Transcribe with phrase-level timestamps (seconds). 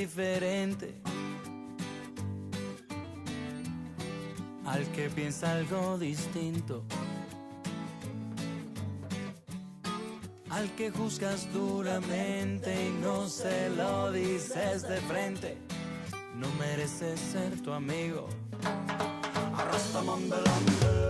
[0.00, 0.94] diferente,
[4.64, 6.84] al que piensa algo distinto,
[10.50, 15.58] al que juzgas duramente y no se lo dices de frente,
[16.36, 18.28] no mereces ser tu amigo.
[19.56, 21.08] Arrastamambelande.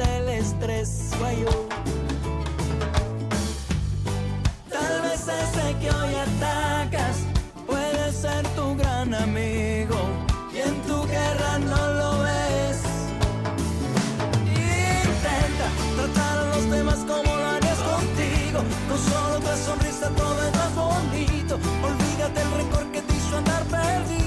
[0.00, 1.66] El estrés guayo.
[4.70, 7.16] Tal vez ese que hoy atacas
[7.66, 9.96] puede ser tu gran amigo
[10.54, 12.82] y en tu guerra no lo ves.
[14.46, 20.54] Intenta tratar a los demás como lo harías contigo, con solo tu sonrisa todo es
[20.54, 21.54] más bonito.
[21.82, 24.17] Olvídate el rencor que te hizo andar perdido.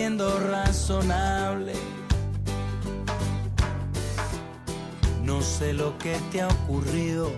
[0.00, 1.74] Siendo razonable.
[5.22, 7.30] No sé lo que te ha ocurrido.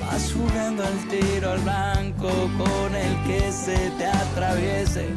[0.00, 2.30] Vas jugando al tiro al blanco
[2.60, 5.08] con el que se te atraviese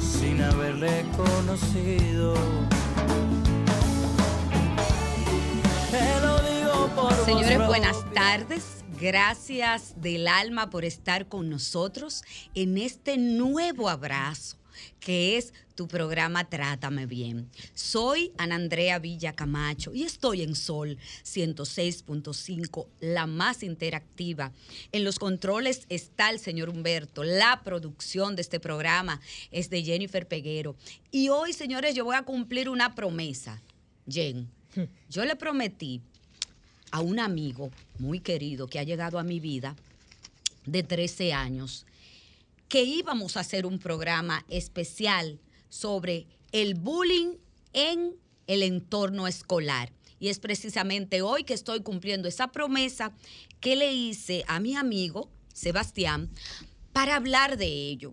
[0.00, 2.32] sin haberle conocido.
[5.90, 8.83] Te lo digo por Señores, buenas tardes.
[9.00, 12.22] Gracias del alma por estar con nosotros
[12.54, 14.56] en este nuevo abrazo
[15.00, 17.50] que es tu programa Trátame Bien.
[17.74, 24.52] Soy Ana Andrea Villa Camacho y estoy en Sol 106.5, la más interactiva.
[24.92, 27.24] En los controles está el señor Humberto.
[27.24, 30.76] La producción de este programa es de Jennifer Peguero.
[31.10, 33.60] Y hoy, señores, yo voy a cumplir una promesa.
[34.08, 34.48] Jen,
[35.08, 36.02] yo le prometí
[36.94, 39.74] a un amigo muy querido que ha llegado a mi vida
[40.64, 41.86] de 13 años
[42.68, 47.34] que íbamos a hacer un programa especial sobre el bullying
[47.72, 48.14] en
[48.46, 49.90] el entorno escolar.
[50.20, 53.12] Y es precisamente hoy que estoy cumpliendo esa promesa
[53.58, 56.30] que le hice a mi amigo Sebastián
[56.92, 58.12] para hablar de ello.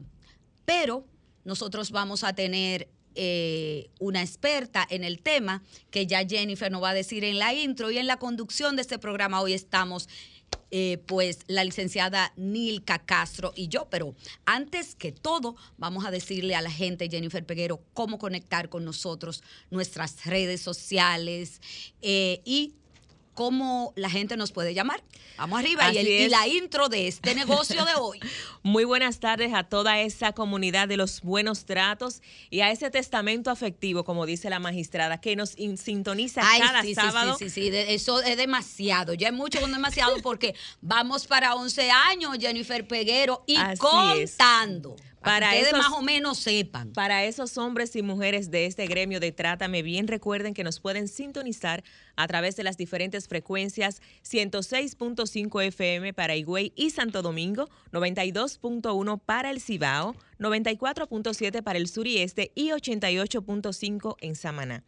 [0.66, 1.06] Pero
[1.46, 6.90] nosotros vamos a tener eh, una experta en el tema que ya Jennifer nos va
[6.90, 9.42] a decir en la intro y en la conducción de este programa.
[9.42, 10.08] Hoy estamos
[10.74, 16.56] eh, pues la licenciada Nilka Castro y yo, pero antes que todo vamos a decirle
[16.56, 21.60] a la gente, Jennifer Peguero, cómo conectar con nosotros, nuestras redes sociales
[22.02, 22.76] eh, y
[23.42, 25.02] cómo la gente nos puede llamar.
[25.38, 28.20] Vamos arriba y, el- la intro de este negocio de hoy.
[28.62, 32.22] Muy buenas tardes a toda esa comunidad de los buenos tratos
[32.52, 36.82] y a ese testamento afectivo, como dice la magistrada, que nos in- sintoniza Ay, cada
[36.84, 37.36] sí, sí, sábado.
[37.40, 39.16] Sí, sí, sí, de- eso es demasiado.
[39.16, 44.96] Ya es mucho con demasiado porque vamos para 11 años, Jennifer Peguero, y Así contando.
[45.24, 46.94] Para que esos- más o menos sepan.
[46.94, 51.08] Para esos hombres y mujeres de este gremio de Trátame Bien, recuerden que nos pueden
[51.08, 51.84] sintonizar
[52.16, 59.52] a través de las diferentes frecuencias 106.5 FM para Higüey y Santo Domingo, 92.1 para
[59.52, 64.84] el Cibao, 94.7 para el sur y este y 88.5 en Samaná.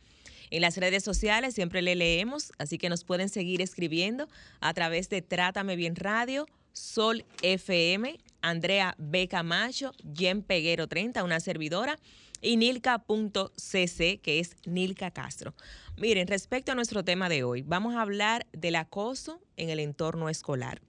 [0.50, 4.27] En las redes sociales siempre le leemos, así que nos pueden seguir escribiendo
[4.62, 9.27] a través de Trátame Bien Radio, Sol FM, Andrea B.
[9.27, 11.97] Camacho, Jen Peguero 30, una servidora.
[12.41, 15.53] y nilka.cc, que es Nilka Castro.
[15.95, 20.27] Miren, respecto a nuestro tema de hoy, vamos a hablar del acoso en el entorno
[20.27, 20.81] escolar.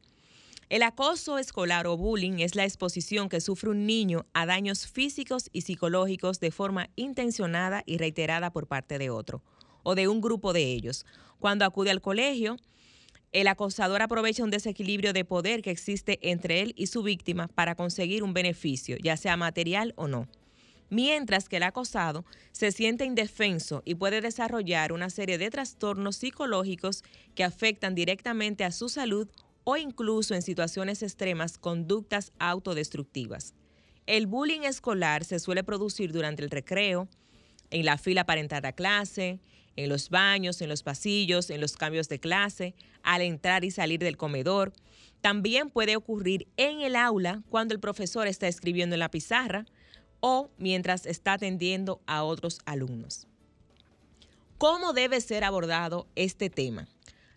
[0.69, 5.49] El acoso escolar o bullying es la exposición que sufre un niño a daños físicos
[5.53, 9.43] y psicológicos de forma intencionada y reiterada por parte de otro
[9.85, 11.07] o de un grupo de ellos.
[11.39, 12.57] Cuando acude al colegio,
[13.35, 17.75] el acosador aprovecha un desequilibrio de poder que existe entre él y su víctima para
[17.75, 20.29] conseguir un beneficio, ya sea material o no.
[20.89, 27.03] Mientras que el acosado se siente indefenso y puede desarrollar una serie de trastornos psicológicos
[27.35, 29.29] que afectan directamente a su salud
[29.65, 33.53] o incluso en situaciones extremas conductas autodestructivas.
[34.07, 37.09] El bullying escolar se suele producir durante el recreo,
[37.71, 39.41] en la fila para entrar a clase,
[39.77, 44.01] en los baños, en los pasillos, en los cambios de clase, al entrar y salir
[44.01, 44.73] del comedor.
[45.21, 49.67] También puede ocurrir en el aula cuando el profesor está escribiendo en la pizarra
[50.21, 53.27] o mientras está atendiendo a otros alumnos.
[54.59, 56.89] ¿Cómo debe ser abordado este tema?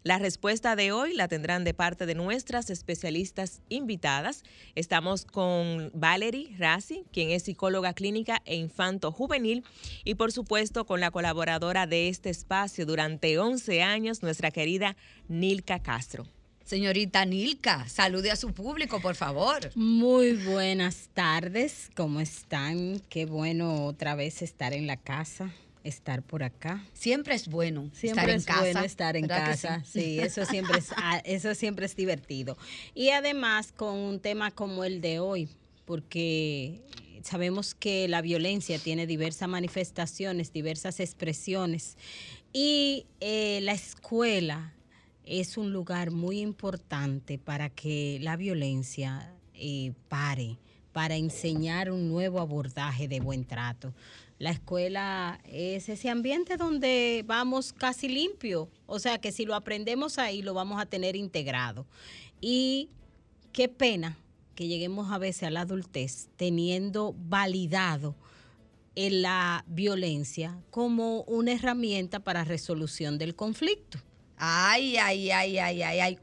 [0.07, 4.43] La respuesta de hoy la tendrán de parte de nuestras especialistas invitadas.
[4.73, 9.65] Estamos con Valerie Rassi, quien es psicóloga clínica e infanto juvenil,
[10.05, 14.95] y por supuesto con la colaboradora de este espacio durante 11 años, nuestra querida
[15.27, 16.25] Nilka Castro.
[16.63, 19.71] Señorita Nilka, salude a su público, por favor.
[19.75, 23.01] Muy buenas tardes, ¿cómo están?
[23.09, 25.53] Qué bueno otra vez estar en la casa
[25.87, 26.83] estar por acá.
[26.93, 28.59] Siempre es bueno Siempre estar en es casa.
[28.61, 29.83] bueno estar en ¿verdad que casa.
[29.85, 30.01] sí?
[30.01, 32.57] Sí, eso siempre es ah, eso siempre es divertido.
[32.93, 35.49] Y además con un tema como el de hoy,
[35.85, 36.81] porque
[37.23, 41.97] sabemos que la violencia tiene diversas manifestaciones, diversas expresiones
[42.53, 44.73] y eh, la escuela
[45.25, 50.57] es un lugar muy importante para que la violencia eh, pare,
[50.93, 53.93] para enseñar un nuevo abordaje de buen trato.
[54.39, 60.19] La escuela es ese ambiente donde vamos casi limpio, o sea que si lo aprendemos
[60.19, 61.87] ahí lo vamos a tener integrado.
[62.39, 62.89] Y
[63.51, 64.17] qué pena
[64.53, 68.15] que lleguemos a veces a la adultez teniendo validado
[68.95, 73.99] en la violencia como una herramienta para resolución del conflicto.
[74.37, 76.19] Ay, ay, ay, ay, ay, ay.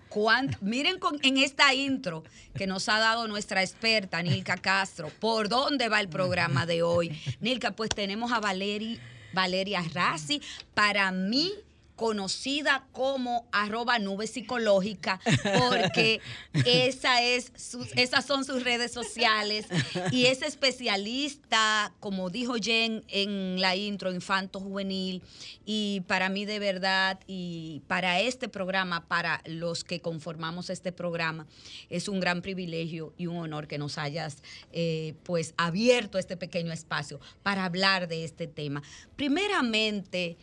[0.60, 2.22] Miren en esta intro
[2.54, 7.20] que nos ha dado nuestra experta Nilka Castro, por dónde va el programa de hoy.
[7.40, 9.00] Nilka, pues tenemos a Valeri,
[9.32, 10.40] Valeria Rassi,
[10.74, 11.52] para mí
[11.96, 15.20] conocida como arroba nube psicológica,
[15.68, 16.20] porque
[16.66, 19.66] esa es sus- esas son sus redes sociales
[20.10, 25.22] y es especialista, como dijo Jen en la intro, infanto juvenil,
[25.64, 31.46] y para mí de verdad, y para este programa, para los que conformamos este programa,
[31.90, 34.42] es un gran privilegio y un honor que nos hayas
[34.72, 38.82] eh, pues abierto este pequeño espacio para hablar de este tema.
[39.16, 40.36] Primeramente,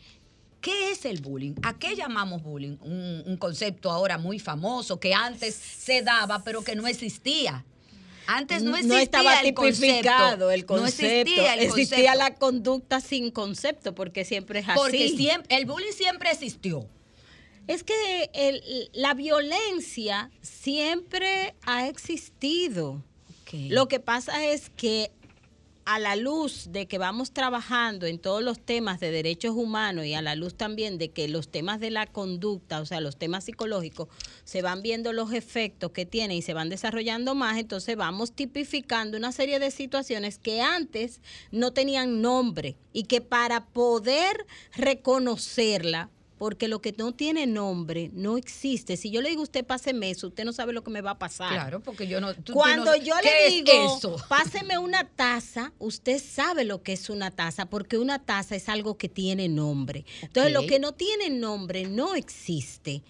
[0.62, 1.54] ¿Qué es el bullying?
[1.62, 2.76] ¿A qué llamamos bullying?
[2.80, 7.64] Un, un concepto ahora muy famoso que antes se daba pero que no existía.
[8.28, 11.06] Antes no existía estaba el tipificado el No concepto.
[11.30, 12.18] existía el existía concepto.
[12.18, 14.78] la conducta sin concepto, porque siempre es así.
[14.78, 16.86] Porque siempre, el bullying siempre existió.
[17.66, 18.62] Es que el-
[18.92, 23.02] la violencia siempre ha existido.
[23.68, 25.10] Lo que pasa es que
[25.84, 30.14] a la luz de que vamos trabajando en todos los temas de derechos humanos y
[30.14, 33.44] a la luz también de que los temas de la conducta, o sea, los temas
[33.44, 34.08] psicológicos,
[34.44, 39.16] se van viendo los efectos que tienen y se van desarrollando más, entonces vamos tipificando
[39.16, 41.20] una serie de situaciones que antes
[41.50, 46.10] no tenían nombre y que para poder reconocerla,
[46.42, 48.96] porque lo que no tiene nombre no existe.
[48.96, 51.12] Si yo le digo a usted páseme eso, usted no sabe lo que me va
[51.12, 51.52] a pasar.
[51.52, 52.34] Claro, porque yo no.
[52.34, 54.16] tú- tú Cuando no- yo ¿qué le digo, eso?
[54.28, 58.98] páseme una taza, usted sabe lo que es una taza, porque una taza es algo
[58.98, 60.04] que tiene nombre.
[60.20, 63.04] Entonces, lo que no tiene nombre no existe.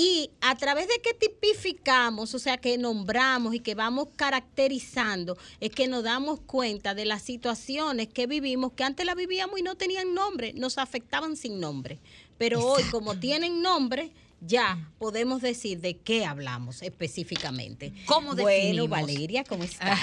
[0.00, 5.70] Y a través de que tipificamos, o sea, que nombramos y que vamos caracterizando, es
[5.70, 9.74] que nos damos cuenta de las situaciones que vivimos, que antes las vivíamos y no
[9.74, 11.98] tenían nombre, nos afectaban sin nombre.
[12.38, 17.92] Pero hoy, como tienen nombre, ya podemos decir de qué hablamos específicamente.
[18.06, 18.90] ¿Cómo Bueno, definimos?
[18.90, 19.98] Valeria, ¿cómo estás?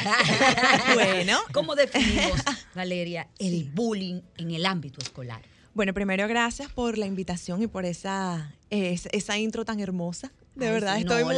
[0.94, 1.40] Bueno.
[1.54, 2.40] ¿Cómo definimos,
[2.76, 5.42] Valeria, el bullying en el ámbito escolar?
[5.74, 10.32] Bueno, primero gracias por la invitación y por esa, es- esa intro tan hermosa.
[10.56, 11.36] De Ay, verdad, estoy muy,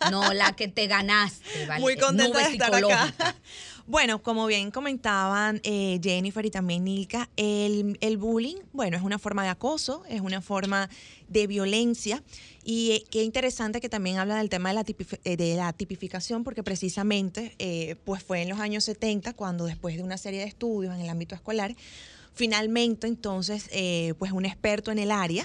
[0.00, 3.34] La, no, la que te ganaste, Vale- muy contenta de estar acá.
[3.90, 9.18] Bueno, como bien comentaban eh, Jennifer y también Nilka, el, el bullying, bueno, es una
[9.18, 10.88] forma de acoso, es una forma
[11.26, 12.22] de violencia.
[12.62, 15.72] Y eh, qué interesante que también habla del tema de la, tipifi- eh, de la
[15.72, 20.38] tipificación, porque precisamente eh, pues fue en los años 70 cuando después de una serie
[20.38, 21.74] de estudios en el ámbito escolar,
[22.32, 25.44] finalmente entonces eh, pues un experto en el área,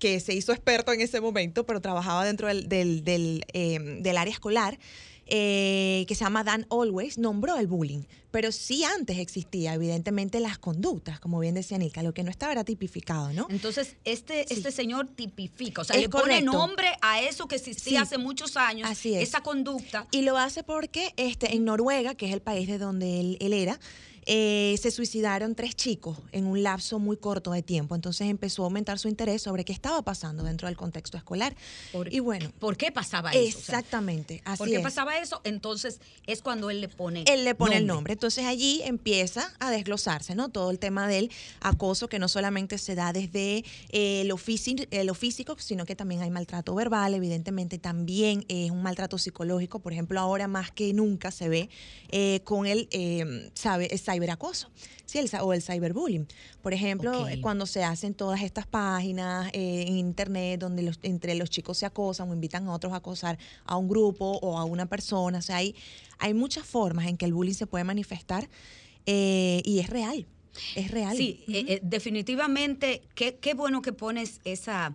[0.00, 4.32] que se hizo experto en ese momento, pero trabajaba dentro del, del, del, del área
[4.32, 4.80] escolar,
[5.26, 8.02] eh, que se llama Dan Always, nombró el bullying.
[8.30, 12.52] Pero sí antes existía, evidentemente, las conductas, como bien decía Nika, lo que no estaba
[12.52, 13.46] era tipificado, ¿no?
[13.48, 14.54] Entonces, este, Sí.
[14.54, 18.04] este señor tipifica, o sea, Es le pone nombre a eso que existía Sí.
[18.04, 19.22] hace muchos años, Así es.
[19.28, 20.08] esa conducta.
[20.10, 23.52] Y lo hace porque este, en Noruega, que es el país de donde él, él
[23.52, 23.78] era,
[24.26, 27.94] eh, se suicidaron tres chicos en un lapso muy corto de tiempo.
[27.94, 31.54] Entonces empezó a aumentar su interés sobre qué estaba pasando dentro del contexto escolar.
[31.92, 33.38] Por- y bueno, ¿Por qué pasaba eso?
[33.40, 34.82] O sea, exactamente, así ¿Por qué es.
[34.82, 35.40] pasaba eso?
[35.44, 38.12] Entonces, es cuando él le pone Él le pone el nombre.
[38.12, 40.48] Entonces allí empieza a desglosarse, ¿no?
[40.48, 44.36] Todo el tema del acoso que no solamente se da desde eh, lo,
[44.90, 49.80] eh, lo físico, sino que también hay maltrato verbal, evidentemente también es un maltrato psicológico.
[49.80, 51.68] Por ejemplo, ahora más que nunca se ve
[52.10, 54.70] eh, con el, eh, sabe, ciberacoso.
[55.04, 56.26] Sí, el, o el cyberbullying.
[56.62, 61.34] Por ejemplo, eh, cuando se hacen todas estas páginas eh, en internet donde los, entre
[61.34, 64.64] los chicos se acosan o invitan a otros a acosar a un grupo o a
[64.64, 65.38] una persona.
[65.38, 65.74] O sea, hay,
[66.18, 68.48] hay muchas formas en que el bullying se puede manifestar
[69.06, 70.26] eh, y es real.
[70.74, 71.16] Es real.
[71.16, 74.94] Sí, eh, definitivamente, qué, qué bueno que pones esa,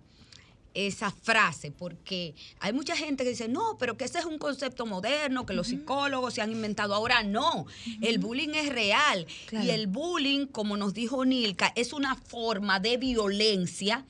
[0.88, 4.86] esa frase, porque hay mucha gente que dice, no, pero que ese es un concepto
[4.86, 6.94] moderno, que los psicólogos se han inventado.
[6.94, 7.66] Ahora no,
[8.02, 9.26] el bullying es real.
[9.48, 9.66] Claro.
[9.66, 14.06] Y el bullying, como nos dijo Nilka, es una forma de violencia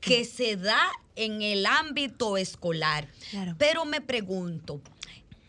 [0.00, 0.80] que se da
[1.16, 3.08] en el ámbito escolar.
[3.30, 3.54] Claro.
[3.58, 4.80] Pero me pregunto,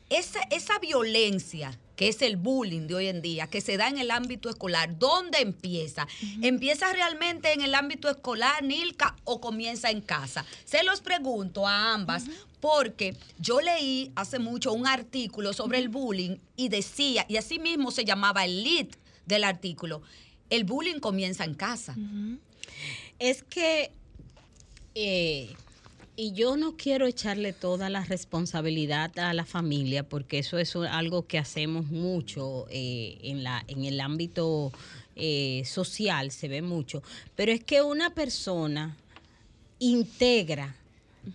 [0.09, 3.97] esa, esa violencia que es el bullying de hoy en día, que se da en
[3.97, 6.07] el ámbito escolar, ¿dónde empieza?
[6.41, 10.45] ¿Empieza realmente en el ámbito escolar, Nilka, o comienza en casa?
[10.65, 12.25] Se los pregunto a ambas,
[12.59, 17.91] porque yo leí hace mucho un artículo sobre el bullying y decía, y así mismo
[17.91, 18.87] se llamaba el lead
[19.25, 20.01] del artículo,
[20.49, 21.95] el bullying comienza en casa.
[23.19, 23.91] Es que,
[24.95, 25.55] eh,
[26.15, 31.25] y yo no quiero echarle toda la responsabilidad a la familia, porque eso es algo
[31.25, 34.71] que hacemos mucho eh, en, la, en el ámbito
[35.15, 37.01] eh, social, se ve mucho.
[37.35, 38.95] Pero es que una persona
[39.79, 40.75] integra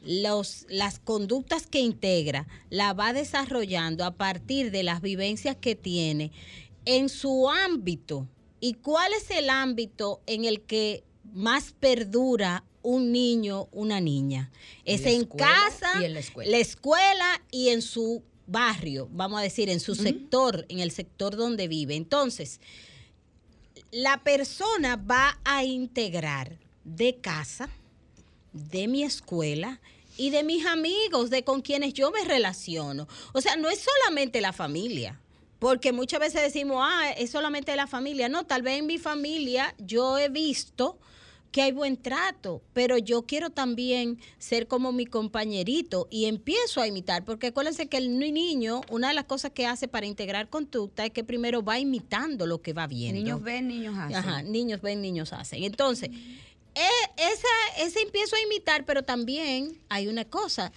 [0.04, 6.30] los, las conductas que integra, la va desarrollando a partir de las vivencias que tiene
[6.84, 8.26] en su ámbito.
[8.60, 14.50] ¿Y cuál es el ámbito en el que más perdura un niño, una niña?
[14.86, 16.50] Es en escuela casa, y en la escuela.
[16.50, 21.36] la escuela y en su barrio, vamos a decir, en su sector, en el sector
[21.36, 21.96] donde vive.
[21.96, 22.60] Entonces,
[23.90, 27.68] la persona va a integrar de casa,
[28.54, 29.80] de mi escuela
[30.16, 33.06] y de mis amigos, de con quienes yo me relaciono.
[33.34, 35.20] O sea, no es solamente la familia.
[35.58, 38.30] Porque muchas veces decimos, ah, es solamente la familia.
[38.30, 40.98] No, tal vez en mi familia yo he visto
[41.50, 46.86] que hay buen trato, pero yo quiero también ser como mi compañerito y empiezo a
[46.86, 50.50] imitar, porque acuérdense que el ni- niño, una de las cosas que hace para integrar
[50.50, 53.18] conducta es que primero va imitando lo que va viendo.
[53.20, 54.16] Niños ven, niños hacen.
[54.16, 55.64] Ajá, niños ven, niños hacen.
[55.64, 56.10] Entonces,
[56.74, 56.86] eh,
[57.16, 60.70] esa, ese empiezo a imitar, pero también hay una cosa.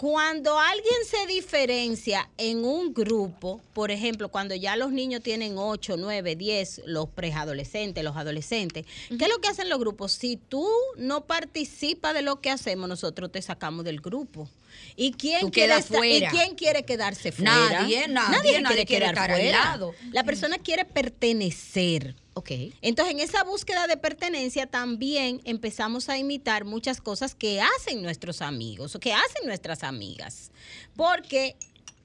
[0.00, 5.98] Cuando alguien se diferencia en un grupo, por ejemplo, cuando ya los niños tienen 8,
[5.98, 10.12] 9, 10, los preadolescentes, los adolescentes, ¿qué es lo que hacen los grupos?
[10.12, 10.66] Si tú
[10.96, 14.48] no participas de lo que hacemos, nosotros te sacamos del grupo.
[14.96, 16.30] ¿Y quién, Tú quiere, quedas esta- ¿y fuera.
[16.30, 17.52] quién quiere quedarse fuera?
[17.70, 19.94] Nadie, nadie, nadie quiere estar al lado.
[20.12, 22.14] La persona quiere pertenecer.
[22.34, 22.50] Ok.
[22.80, 28.40] Entonces, en esa búsqueda de pertenencia también empezamos a imitar muchas cosas que hacen nuestros
[28.40, 30.50] amigos o que hacen nuestras amigas.
[30.96, 31.56] Porque,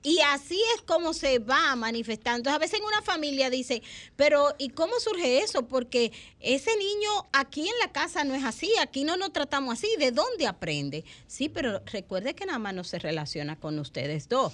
[0.06, 2.38] y así es como se va manifestando.
[2.38, 3.82] Entonces, a veces en una familia dice,
[4.16, 5.68] pero ¿y cómo surge eso?
[5.68, 9.88] Porque ese niño aquí en la casa no es así, aquí no nos tratamos así.
[9.98, 11.04] ¿De dónde aprende?
[11.26, 14.54] Sí, pero recuerde que nada más no se relaciona con ustedes dos.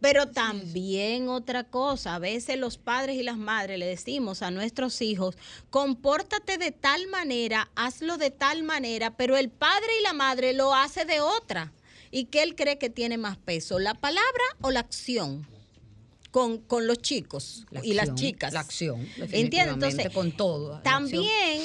[0.00, 5.02] Pero también otra cosa, a veces los padres y las madres le decimos a nuestros
[5.02, 5.36] hijos,
[5.68, 10.74] compórtate de tal manera, hazlo de tal manera, pero el padre y la madre lo
[10.74, 11.72] hace de otra.
[12.16, 15.46] ¿Y qué él cree que tiene más peso, la palabra o la acción?
[16.30, 18.54] Con, con los chicos La y las chicas.
[18.54, 19.06] La acción.
[19.18, 20.80] Definitivamente, Entonces, con todo.
[20.80, 21.62] también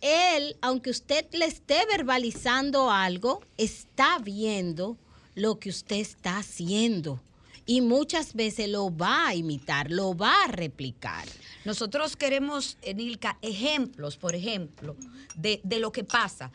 [0.00, 4.96] él, aunque usted le esté verbalizando algo, está viendo
[5.36, 7.20] lo que usted está haciendo.
[7.64, 11.28] y muchas veces lo va a imitar, lo va a replicar.
[11.64, 14.96] Nosotros queremos, Nilka, ejemplos, por ejemplo,
[15.36, 16.50] de, de lo que pasa.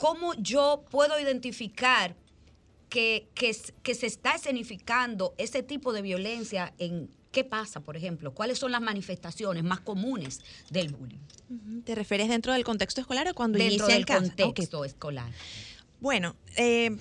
[0.00, 2.16] ¿Cómo yo puedo identificar
[2.88, 8.32] que, que se está escenificando ese tipo de violencia en qué pasa, por ejemplo?
[8.32, 10.40] ¿Cuáles son las manifestaciones más comunes
[10.70, 11.18] del bullying.
[11.84, 14.04] ¿Te refieres dentro del contexto escolar o cuando dentro inicia del?
[14.04, 14.36] Ok.
[14.46, 15.30] contexto escolar?
[16.00, 16.96] Bueno, eh,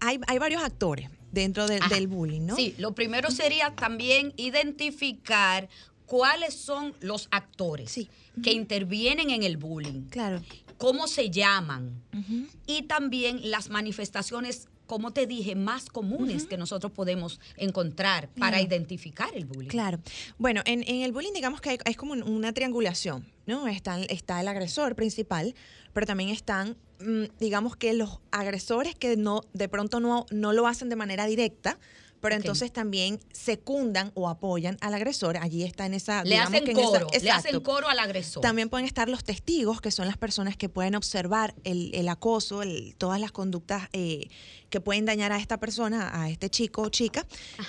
[0.00, 2.56] hay, hay varios actores dentro de- del bullying, ¿no?
[2.56, 5.68] Sí, lo primero sería también identificar
[6.06, 8.08] cuáles son los actores Sí.
[8.42, 10.42] que intervienen en el bullying, Claro.
[10.78, 12.02] cómo se llaman
[12.66, 19.30] y también las manifestaciones, como te dije, más comunes que nosotros podemos encontrar para identificar
[19.36, 19.68] el bullying.
[19.68, 20.00] Claro.
[20.36, 23.68] Bueno, en, en el bullying digamos que hay- es como un- una triangulación, ¿no?
[23.68, 25.54] Está, está el agresor principal,
[25.92, 30.66] pero también están, mm, digamos que los agresores que no, de pronto no, no lo
[30.66, 31.78] hacen de manera directa,
[32.20, 35.36] pero entonces también secundan o apoyan al agresor.
[35.38, 36.22] Allí está en esa...
[36.24, 38.42] Le hacen que en esa- coro, le hacen coro al agresor.
[38.42, 42.62] También pueden estar los testigos, que son las personas que pueden observar el, el acoso,
[42.62, 44.28] el- todas las conductas eh,
[44.68, 47.26] que pueden dañar a esta persona, a este chico o chica,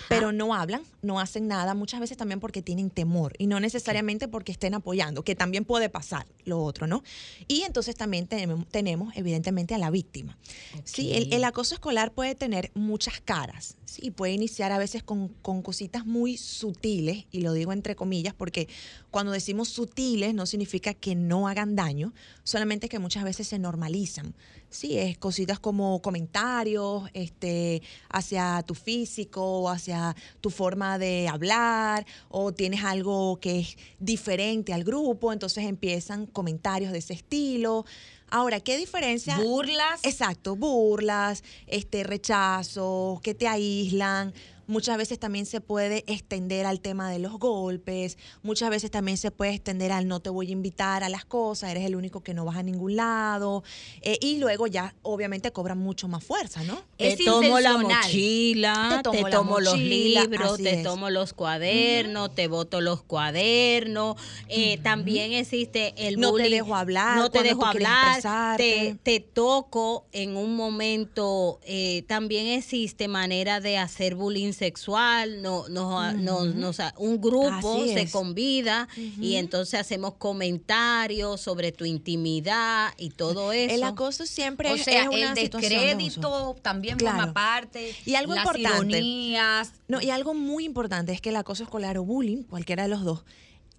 [0.08, 4.28] pero no hablan, no hacen nada, muchas veces también porque tienen temor y no necesariamente
[4.28, 7.02] porque estén apoyando, que también puede pasar lo otro, ¿no?
[7.48, 10.38] Y entonces también tenemos, tenemos evidentemente a la víctima.
[10.84, 15.28] Sí, el, el acoso escolar puede tener muchas caras, sí, puede iniciar a veces con,
[15.28, 18.70] con cositas muy sutiles, y lo digo entre comillas, porque
[19.10, 24.34] cuando decimos sutiles no significa que no hagan daño, solamente que muchas veces se normalizan.
[24.70, 32.54] Sí, es cositas como comentarios este, hacia tu físico, hacia tu forma de hablar, o
[32.54, 37.86] tienes algo que es diferente al grupo, entonces empiezan comentarios de ese estilo.
[38.32, 39.38] Ahora, ¿qué diferencia?
[39.38, 40.00] Burlas.
[40.04, 44.34] Exacto, burlas, este rechazo, que te aíslan.
[44.72, 49.30] Muchas veces también se puede extender al tema de los golpes, muchas veces también se
[49.30, 52.34] puede extender al no te voy a invitar a las cosas, eres el único que
[52.34, 53.64] no vas a ningún lado.
[54.02, 56.82] eh, y luego ya obviamente cobran mucho más fuerza, ¿no?
[56.98, 60.84] Es te tomo la mochila, Te te tomo tomo, la los libros, te es.
[60.84, 64.16] tomo los cuadernos, te boto los cuadernos.
[64.48, 66.52] Eh, También existe el No te bullying.
[66.52, 68.08] dejo hablar No te dejo hablar.
[68.18, 68.98] expresarte.
[69.04, 71.60] Te, te toco en un momento.
[71.64, 75.42] eh, también existe manera de hacer bullying sexual.
[75.42, 78.88] No, no, no- no- un grupo se convida
[79.20, 83.74] y entonces hacemos comentarios sobre tu intimidad y todo eso.
[83.74, 87.18] El acoso siempre O es- sea, es una el situación de descrédito también Claro.
[87.18, 87.96] forma parte.
[88.06, 88.98] Y algo las importante.
[89.00, 89.74] ironías.
[89.88, 93.04] No, y algo muy importante es que el acoso escolar o bullying, cualquiera de los
[93.04, 93.24] dos,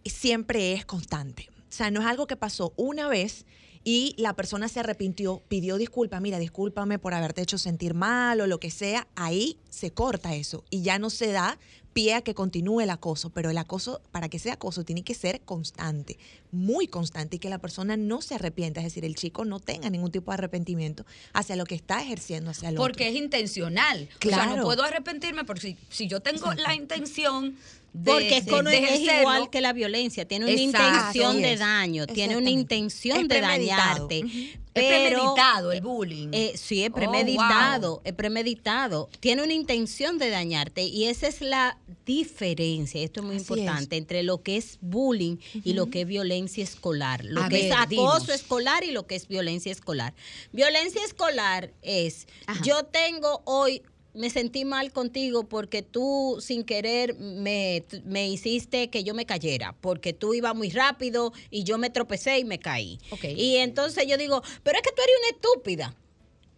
[0.04, 1.48] siempre es constante.
[1.70, 3.46] O sea, no es algo que pasó una vez
[3.84, 8.46] y la persona se arrepintió, pidió disculpas, mira, discúlpame por haberte hecho sentir mal o
[8.46, 11.58] lo que sea, ahí se corta eso y ya no se da
[11.92, 15.12] pie a que continúe el acoso, pero el acoso, para que sea acoso, tiene que
[15.12, 16.18] ser constante,
[16.50, 19.90] muy constante y que la persona no se arrepienta, es decir, el chico no tenga
[19.90, 23.14] ningún tipo de arrepentimiento hacia lo que está ejerciendo hacia el Porque otro.
[23.16, 24.04] es intencional.
[24.04, 24.56] O sea, Claro.
[24.56, 27.56] no puedo arrepentirme porque si, si yo tengo la intención
[27.92, 30.86] de, Porque es, de- con- de es igual que la violencia, tiene una Exacto.
[30.88, 34.24] intención de daño, tiene una intención de dañarte.
[34.24, 34.38] Ujú.
[34.74, 34.88] es pero-
[35.20, 36.28] premeditado el bullying.
[36.32, 38.00] Eh, sí, es Oh, premeditado, wow.
[38.06, 39.10] es premeditado.
[39.20, 41.76] Tiene una intención de dañarte y esa es la
[42.06, 46.06] diferencia, esto es muy Así importante, entre lo que es bullying y lo que es
[46.06, 47.22] violencia escolar.
[47.24, 48.28] Lo A que es acoso dinos.
[48.30, 50.14] escolar y lo que es violencia escolar.
[50.52, 52.62] Violencia escolar es, Ajá.
[52.64, 53.82] yo tengo hoy
[54.14, 59.74] me sentí mal contigo porque tú sin querer me, me hiciste que yo me cayera,
[59.80, 62.98] porque tú ibas muy rápido y yo me tropecé y me caí.
[63.10, 63.24] Ok.
[63.36, 65.96] Y entonces yo digo, pero es que tú eres una estúpida.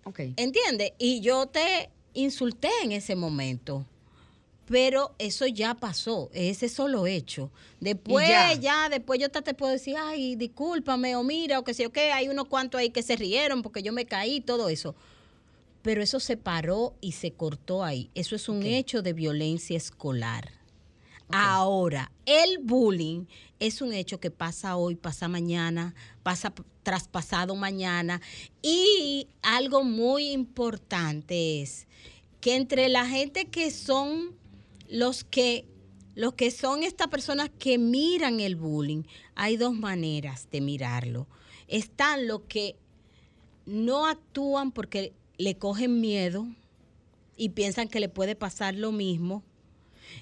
[0.04, 0.20] Ok.
[0.36, 0.92] ¿Entiendes?
[0.98, 3.86] Y yo te insulté en ese momento.
[4.66, 7.50] Pero eso ya pasó, ese solo hecho.
[7.80, 8.54] Después ya.
[8.54, 8.88] ya.
[8.88, 12.28] después yo te puedo decir, ay, discúlpame, o mira, o que sé yo qué, hay
[12.28, 14.94] unos cuantos ahí que se rieron porque yo me caí, todo eso.
[15.84, 18.10] Pero eso se paró y se cortó ahí.
[18.14, 20.50] Eso es un hecho de violencia escolar.
[21.28, 23.26] Ahora, el bullying
[23.58, 28.22] es un hecho que pasa hoy, pasa mañana, pasa traspasado mañana.
[28.62, 31.86] Y algo muy importante es
[32.40, 34.34] que entre la gente que son
[34.88, 35.66] los que
[36.14, 39.02] los que son estas personas que miran el bullying,
[39.34, 41.26] hay dos maneras de mirarlo.
[41.68, 42.76] Están los que
[43.66, 46.46] no actúan porque le cogen miedo
[47.36, 49.42] y piensan que le puede pasar lo mismo.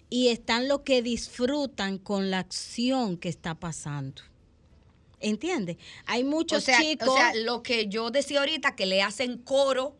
[0.08, 4.22] Y están los que disfrutan con la acción que está pasando.
[5.20, 5.76] ¿Entiendes?
[6.06, 7.08] Hay O muchos sea, chicos.
[7.08, 9.96] o sea, lo que yo decía ahorita, que le hacen coro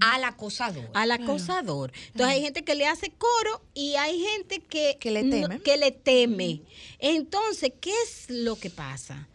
[0.00, 0.88] al acosador.
[0.94, 1.90] al acosador.
[2.08, 5.60] Entonces hay gente que le hace coro y hay gente que, Que le no- teme.
[5.62, 6.62] que le teme.
[7.00, 9.26] Entonces, ¿qué es lo que pasa?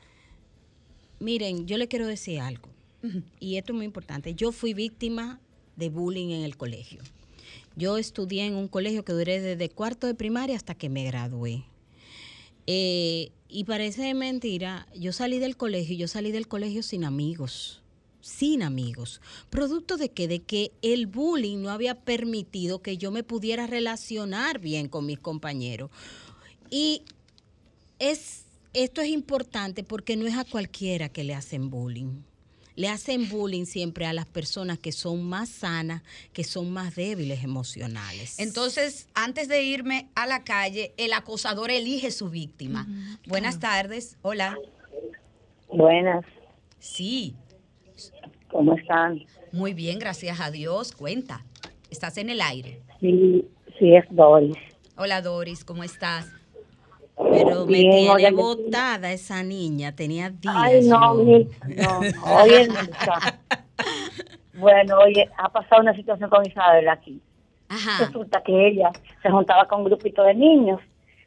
[1.19, 2.69] Miren, yo le quiero decir algo.
[3.39, 4.33] Y esto es muy importante.
[4.35, 5.39] Yo fui víctima
[5.75, 7.01] de bullying en el colegio.
[7.75, 11.65] Yo estudié en un colegio que duré desde cuarto de primaria hasta que me gradué.
[12.67, 17.81] Eh, y parece mentira, yo salí del colegio, yo salí del colegio sin amigos,
[18.21, 19.21] sin amigos.
[19.49, 20.27] ¿Producto de qué?
[20.27, 25.19] De que el bullying no había permitido que yo me pudiera relacionar bien con mis
[25.19, 25.91] compañeros.
[26.71, 27.03] Y
[27.99, 32.23] es, esto es importante porque no es a cualquiera que le hacen bullying.
[32.75, 37.43] Le hacen bullying siempre a las personas que son más sanas, que son más débiles
[37.43, 38.37] emocionales.
[38.39, 42.85] Entonces, antes de irme a la calle, el acosador elige su víctima.
[43.27, 44.17] Buenas tardes.
[44.21, 44.57] Hola.
[45.69, 46.25] Buenas,
[46.79, 47.35] Sí,
[48.49, 49.19] ¿cómo están?
[49.51, 50.91] muy bien, gracias a Dios.
[50.91, 51.43] Cuenta.
[51.89, 52.81] Estás en el aire.
[52.99, 53.43] Sí,
[53.79, 54.55] sí es Doris.
[54.97, 56.27] Hola Doris, ¿cómo estás?
[57.17, 60.55] Pero me Bien, tiene botada esa niña, tenía días.
[60.57, 61.99] Ay, no, mi- no,
[62.43, 62.67] oye.
[64.53, 67.21] Bueno, oye, ha pasado una situación con Isabel aquí.
[67.67, 68.05] Ajá.
[68.05, 70.79] Resulta que ella se juntaba con un grupito de niños,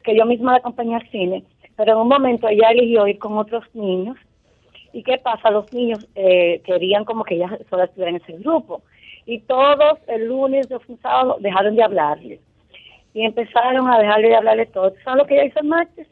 [0.04, 1.44] que yo misma la acompañé al cine,
[1.76, 4.16] pero en un momento ella eligió ir con otros niños.
[4.92, 5.50] ¿Y qué pasa?
[5.50, 8.82] Los niños eh, querían como que ella solo estuviera en ese grupo.
[9.26, 12.40] Y todos el lunes o un sábado dejaron de hablarle.
[13.14, 14.92] Y empezaron a dejarle de hablarle todo.
[15.04, 16.08] ¿Sabes lo que ella hizo el martes?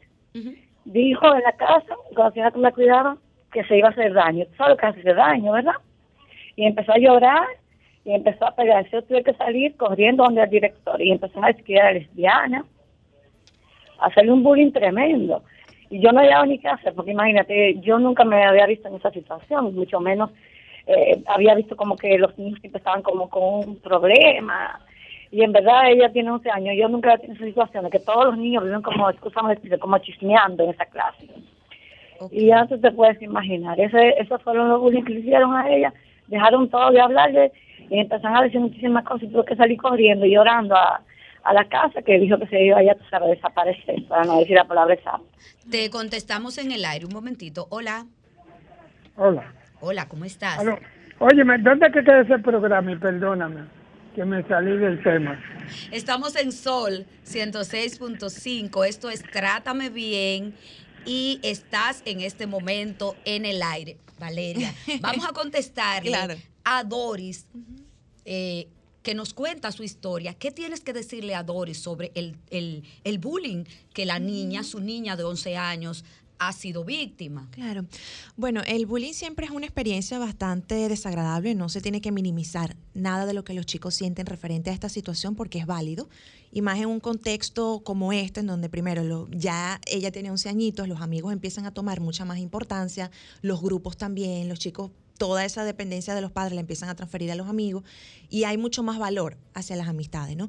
[0.85, 3.17] Dijo en la casa, con la señora que me cuidaba,
[3.51, 4.45] que se iba a hacer daño.
[4.45, 5.75] ¿Tú sabes lo que hace daño, verdad?
[6.55, 7.47] Y empezó a llorar
[8.05, 8.89] y empezó a pegarse.
[8.91, 12.65] Yo tuve que salir corriendo donde el director y empezó a decir que era lesbiana,
[13.99, 15.43] a hacerle un bullying tremendo.
[15.89, 18.95] Y yo no había ni qué hacer, porque imagínate, yo nunca me había visto en
[18.95, 20.31] esa situación, mucho menos
[20.87, 24.79] eh, había visto como que los niños siempre estaban como con un problema.
[25.31, 28.37] Y en verdad ella tiene 11 años, yo nunca he tenido de que todos los
[28.37, 31.27] niños viven como, excusamos como chismeando en esa clase.
[32.31, 35.69] Y ya tú te puedes imaginar, ese, esos fueron los bullying que le hicieron a
[35.69, 35.93] ella,
[36.27, 37.51] dejaron todo de hablarle
[37.89, 41.01] y empezaron a decir muchísimas cosas y tuve que salir corriendo y llorando a,
[41.43, 44.65] a la casa que dijo que se iba ya, a desaparecer, para no decir la
[44.65, 45.19] palabra esa.
[45.69, 47.67] Te contestamos en el aire un momentito.
[47.69, 48.05] Hola.
[49.15, 49.53] Hola.
[49.79, 50.59] Hola, ¿cómo estás?
[50.59, 50.77] Aló.
[51.19, 52.91] Óyeme, ¿dónde que queda ese programa?
[52.91, 53.61] Y perdóname,
[54.17, 55.39] que me salí del tema.
[55.91, 58.87] Estamos en Sol 106.5.
[58.87, 60.55] Esto es Trátame Bien
[61.05, 63.97] y estás en este momento en el aire.
[64.19, 66.33] Valeria, vamos a contestarle Claro.
[66.63, 67.45] a Doris
[68.25, 68.67] eh,
[69.03, 70.33] que nos cuenta su historia.
[70.33, 74.79] ¿Qué tienes que decirle a Doris sobre el, el- el bullying que la niña, su
[74.79, 76.03] niña de 11 años,
[76.39, 77.47] ha sido víctima?
[77.51, 77.85] Claro.
[78.35, 83.25] Bueno, el bullying siempre es una experiencia bastante desagradable, no se tiene que minimizar nada
[83.25, 86.09] de lo que los chicos sienten referente a esta situación porque es válido.
[86.51, 90.49] Y más en un contexto como este, en donde primero lo- ya ella tiene 11
[90.49, 95.43] añitos, los amigos empiezan a tomar mucha más importancia, los grupos también, los chicos, toda
[95.43, 97.83] esa dependencia de los padres la empiezan a transferir a los amigos
[98.29, 100.47] y hay mucho más valor hacia las amistades, ¿no?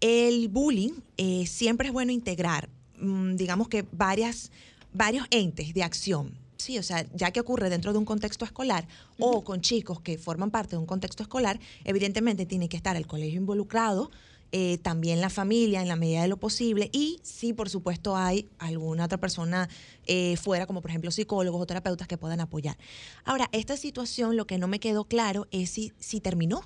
[0.00, 2.68] El bullying eh, siempre es bueno integrar,
[3.00, 4.50] mm, digamos que varias
[4.94, 6.32] varios entes de acción.
[6.56, 8.86] Sí, o sea, ya que ocurre dentro de un contexto escolar
[9.18, 13.06] o con chicos que forman parte de un contexto escolar, evidentemente tiene que estar el
[13.06, 14.10] colegio involucrado,
[14.52, 18.48] eh, también la familia en la medida de lo posible y si por supuesto hay
[18.58, 19.68] alguna otra persona
[20.06, 22.78] eh, fuera, como por ejemplo psicólogos o terapeutas que puedan apoyar.
[23.24, 26.62] Ahora, esta situación lo que no me quedó claro es si, si terminó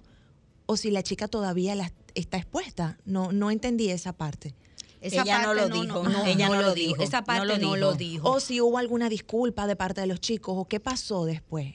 [0.66, 2.98] o si la chica todavía la- está expuesta.
[3.06, 4.54] No, no entendí esa parte.
[5.00, 6.94] Esa Ella no parte lo dijo, no, ella no lo dijo.
[6.94, 7.76] dijo, Esa no parte lo no dijo.
[7.76, 8.28] lo dijo.
[8.30, 11.74] O si hubo alguna disculpa de parte de los chicos o qué pasó después.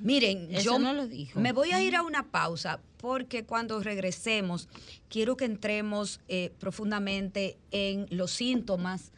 [0.00, 1.38] Miren, Eso yo no lo dijo.
[1.38, 4.68] me voy a ir a una pausa porque cuando regresemos
[5.10, 9.12] quiero que entremos eh, profundamente en los síntomas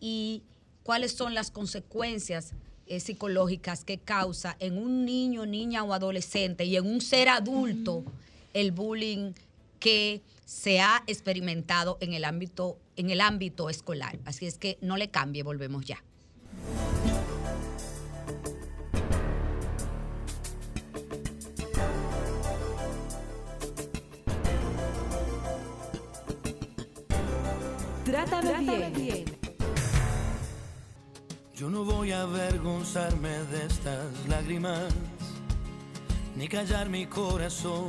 [0.00, 0.42] y
[0.84, 2.52] cuáles son las consecuencias
[2.86, 8.04] eh, psicológicas que causa en un niño, niña o adolescente y en un ser adulto
[8.52, 9.32] el bullying
[9.84, 14.18] que se ha experimentado en el ámbito en el ámbito escolar.
[14.24, 16.02] Así es que no le cambie, volvemos ya.
[28.06, 29.24] Trátame, bien.
[31.54, 34.94] Yo no voy a avergonzarme de estas lágrimas,
[36.36, 37.88] ni callar mi corazón,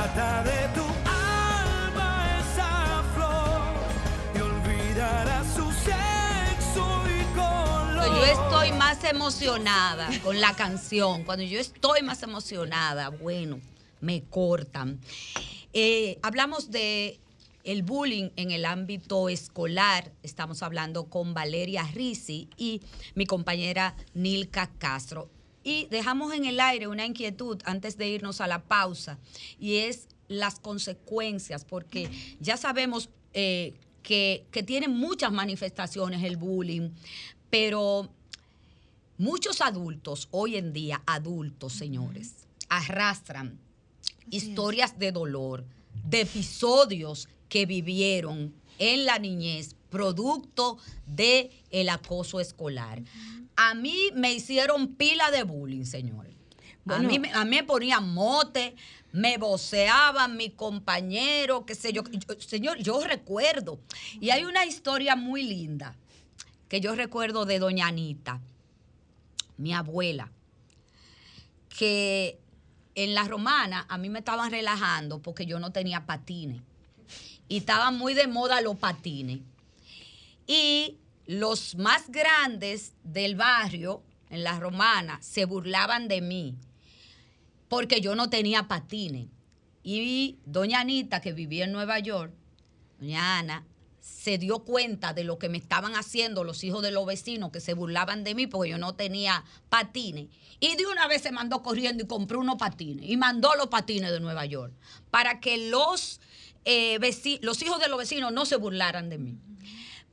[0.00, 3.60] Rescata de tu alma esa flor
[8.06, 13.60] y yo estoy más emocionada con la canción, cuando yo estoy más emocionada, bueno,
[14.00, 15.00] me cortan.
[15.74, 17.20] Eh, hablamos de
[17.64, 20.12] el bullying en el ámbito escolar.
[20.22, 22.80] Estamos hablando con Valeria Risi y
[23.14, 25.28] mi compañera Nilka Castro.
[25.62, 29.18] Y dejamos en el aire una inquietud antes de irnos a la pausa,
[29.58, 36.90] y es las consecuencias, porque ya sabemos eh, que, que tiene muchas manifestaciones el bullying,
[37.50, 38.08] pero
[39.18, 43.58] muchos adultos, hoy en día, adultos, señores, arrastran
[44.30, 45.64] historias de dolor,
[46.04, 53.02] de episodios que vivieron en la niñez producto de el acoso escolar.
[53.62, 56.34] A mí me hicieron pila de bullying, señores.
[56.86, 56.98] a,
[57.44, 58.74] mí me ponían mote,
[59.12, 62.02] me voceaban mi compañero, qué sé yo.
[62.10, 63.78] Yo- Señor, yo recuerdo.
[64.18, 65.94] Y hay una historia muy linda
[66.68, 68.40] que yo recuerdo de doña Anita,
[69.58, 70.30] mi abuela,
[71.68, 72.38] que
[72.94, 76.62] en la romana a mí me estaban relajando porque yo no tenía patines.
[77.48, 79.40] Y estaban muy de moda los patines.
[80.46, 80.96] Y
[81.30, 86.56] los más grandes del barrio, en la romana, se burlaban de mí
[87.68, 89.28] porque yo no tenía patines.
[89.84, 92.32] Y doña Anita, que vivía en Nueva York,
[92.98, 93.64] doña Ana,
[94.00, 97.60] se dio cuenta de lo que me estaban haciendo los hijos de los vecinos que
[97.60, 100.26] se burlaban de mí porque yo no tenía patines.
[100.58, 103.08] Y de una vez se mandó corriendo y compró unos patines.
[103.08, 104.72] Y mandó los patines de Nueva York
[105.12, 106.20] para que los,
[106.64, 106.98] eh,
[107.40, 109.38] los hijos de los vecinos no se burlaran de mí.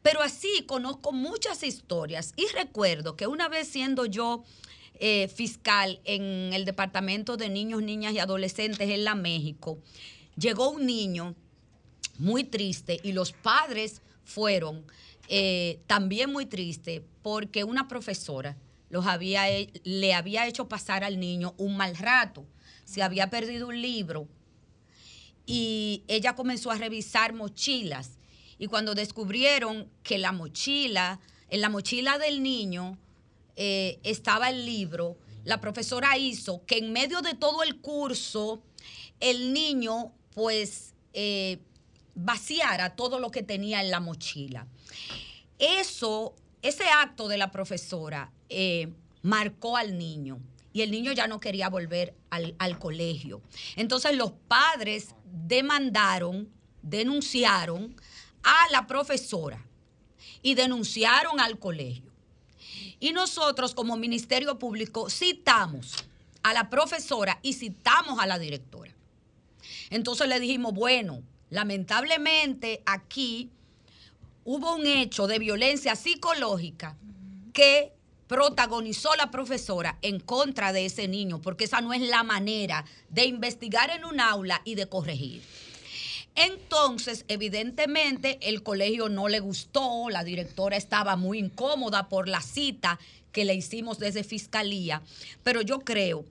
[0.08, 4.46] Pero así conozco muchas historias y recuerdo que una vez siendo yo
[5.02, 9.80] eh, fiscal en el Departamento de Niños, Niñas y Adolescentes en la México,
[10.38, 11.36] llegó un niño
[12.20, 14.86] muy triste y los padres fueron
[15.28, 18.56] eh, también muy tristes porque una profesora
[18.89, 19.43] los había,
[19.84, 22.46] le había hecho pasar al niño un mal rato.
[22.86, 24.30] Se había perdido un libro
[25.46, 28.16] y ella comenzó a revisar mochilas
[28.60, 32.98] y cuando descubrieron que la mochila, en la mochila del niño
[33.56, 38.62] eh, estaba el libro, la profesora hizo que en medio de todo el curso
[39.20, 41.60] el niño pues eh,
[42.15, 44.67] vaciara todo lo que tenía en la mochila.
[45.60, 50.39] Eso, ese acto de la profesora eh, marcó al niño
[50.74, 53.41] y el niño ya no quería volver al, al colegio.
[53.76, 56.50] Entonces los padres demandaron,
[56.82, 57.96] denunciaron
[58.43, 59.63] a la profesora
[60.41, 62.12] y denunciaron al colegio.
[63.00, 66.06] Y nosotros como Ministerio Público citamos
[66.43, 68.93] a la profesora y citamos a la directora.
[69.89, 73.52] Entonces le dijimos, bueno, lamentablemente aquí
[74.45, 76.97] hubo un hecho de violencia psicológica
[77.54, 77.93] que
[78.28, 83.26] protagonizó la profesora en contra de ese niño, porque esa no es la manera de
[83.26, 85.43] investigar en un aula y de corregir.
[86.38, 93.00] Entonces, evidentemente, el colegio no le gustó, la directora estaba muy incómoda por la cita
[93.32, 95.02] que le hicimos desde fiscalía,
[95.43, 96.26] pero yo creo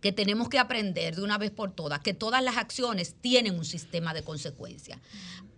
[0.00, 3.64] que tenemos que aprender de una vez por todas que todas las acciones tienen un
[3.64, 5.00] sistema de consecuencias.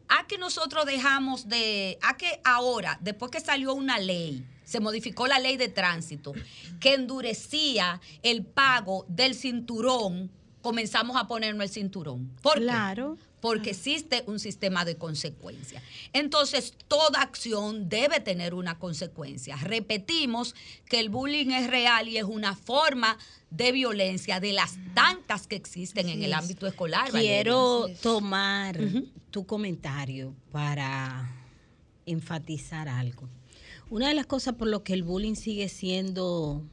[0.09, 5.27] A que nosotros dejamos de, a que ahora, después que salió una ley, se modificó
[5.27, 6.33] la ley de tránsito,
[6.81, 10.31] que endurecía el pago del cinturón,
[10.67, 12.29] comenzamos a ponernos el cinturón.
[12.43, 12.63] ¿Por qué?
[12.63, 13.17] Claro.
[13.41, 15.81] Porque existe un sistema de consecuencias.
[16.13, 19.55] Entonces, toda acción debe tener una consecuencia.
[19.59, 23.17] Repetimos que el bullying es real y es una forma
[23.51, 27.13] de violencia de las tantas que existen en el ámbito escolar.
[27.13, 28.03] Quiero Valeria.
[28.03, 28.77] tomar
[29.31, 31.33] tu comentario para
[32.07, 33.29] enfatizar algo.
[33.89, 36.65] Una de las cosas por lo que el bullying sigue siendo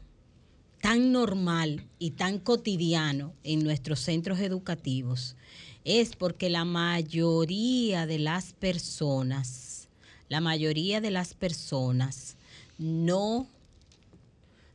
[0.84, 5.38] tan normal y tan cotidiano en nuestros centros educativos
[5.86, 9.88] es porque la mayoría de las personas,
[10.28, 12.36] la mayoría de las personas
[12.78, 13.48] no,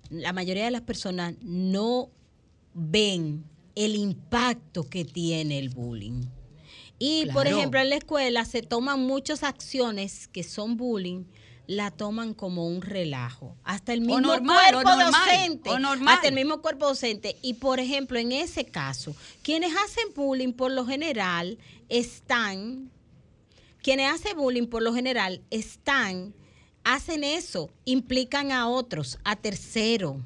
[0.08, 2.08] la mayoría de las personas no
[2.72, 3.44] ven
[3.74, 6.22] el impacto que tiene el bullying.
[6.98, 11.24] Y por ejemplo, en la escuela se toman muchas acciones que son bullying,
[11.68, 13.54] la toman como un relajo.
[13.62, 15.70] Hasta el mismo normal, o cuerpo normal, docente.
[15.70, 16.14] o normal.
[16.14, 17.36] Hasta el mismo cuerpo docente.
[17.42, 21.58] Y por ejemplo, en ese caso, quienes hacen bullying por lo general
[21.90, 22.90] están,
[23.82, 26.34] quienes hacen bullying por lo general están,
[26.84, 30.16] hacen eso, implican a otros, a terceros.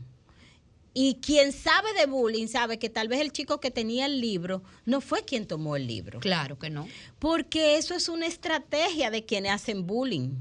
[0.95, 4.63] Y quien sabe de bullying sabe que tal vez el chico que tenía el libro
[4.85, 6.21] no fue quien tomó el libro.
[6.21, 6.87] Claro que no.
[7.19, 10.37] Porque eso es una estrategia de quienes hacen bullying.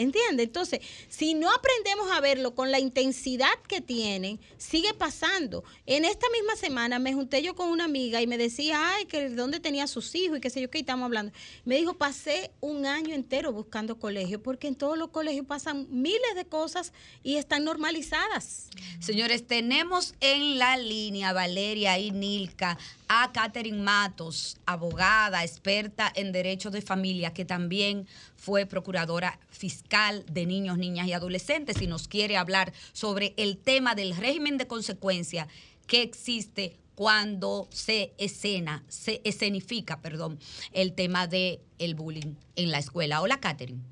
[0.00, 0.44] ¿Entiende?
[0.44, 5.62] Entonces, si no aprendemos a verlo con la intensidad que tienen, sigue pasando.
[5.84, 9.28] En esta misma semana me junté yo con una amiga y me decía, ay, que
[9.28, 11.32] dónde tenía sus hijos y qué sé yo, qué estamos hablando.
[11.64, 16.34] Me dijo, pasé un año entero buscando colegio, porque en todos los colegios pasan miles
[16.34, 18.68] de cosas y están normalizadas.
[19.00, 22.78] Señores, tenemos en la línea Valeria y Nilka
[23.12, 30.46] a Catherine Matos, abogada, experta en derechos de familia, que también fue procuradora fiscal de
[30.46, 35.48] niños, niñas y adolescentes y nos quiere hablar sobre el tema del régimen de consecuencia
[35.88, 40.38] que existe cuando se escena, se escenifica, perdón,
[40.72, 43.22] el tema de el bullying en la escuela.
[43.22, 43.82] Hola, Catherine.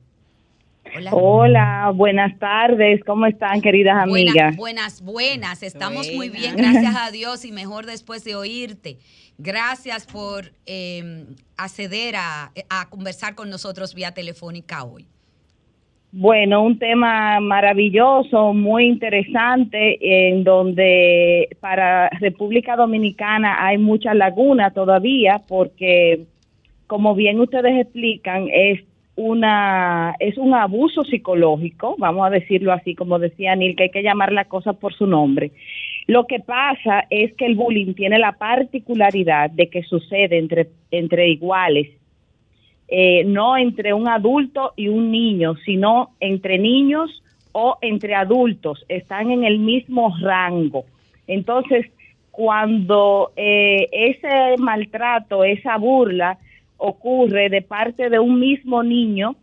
[0.98, 1.10] Hola.
[1.14, 3.04] Hola, buenas tardes.
[3.04, 4.56] ¿Cómo están, queridas Buenas, amigas?
[4.56, 5.62] buenas, buenas.
[5.62, 8.98] Estamos muy bien, gracias a Dios y mejor después de oírte.
[9.38, 11.24] Gracias por eh,
[11.56, 15.06] acceder a, a conversar con nosotros vía telefónica hoy.
[16.10, 19.98] Bueno, un tema maravilloso, muy interesante,
[20.30, 26.26] en donde para República Dominicana hay mucha laguna todavía, porque
[26.88, 28.87] como bien ustedes explican, es
[29.18, 34.04] una es un abuso psicológico, vamos a decirlo así, como decía Neil, que hay que
[34.04, 35.50] llamar la cosa por su nombre.
[36.06, 41.30] Lo que pasa es que el bullying tiene la particularidad de que sucede entre, entre
[41.30, 41.88] iguales,
[42.86, 49.32] eh, no entre un adulto y un niño, sino entre niños o entre adultos, están
[49.32, 50.84] en el mismo rango.
[51.26, 51.86] Entonces,
[52.30, 56.38] cuando eh, ese maltrato, esa burla
[56.78, 59.36] ocurre de parte de un mismo niño,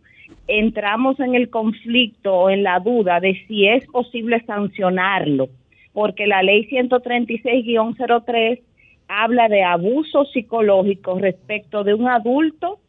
[0.48, 5.48] entramos en el conflicto o en la duda de si es posible sancionarlo,
[5.92, 8.60] porque la ley 136-03
[9.08, 12.80] habla de abuso psicológico respecto de un adulto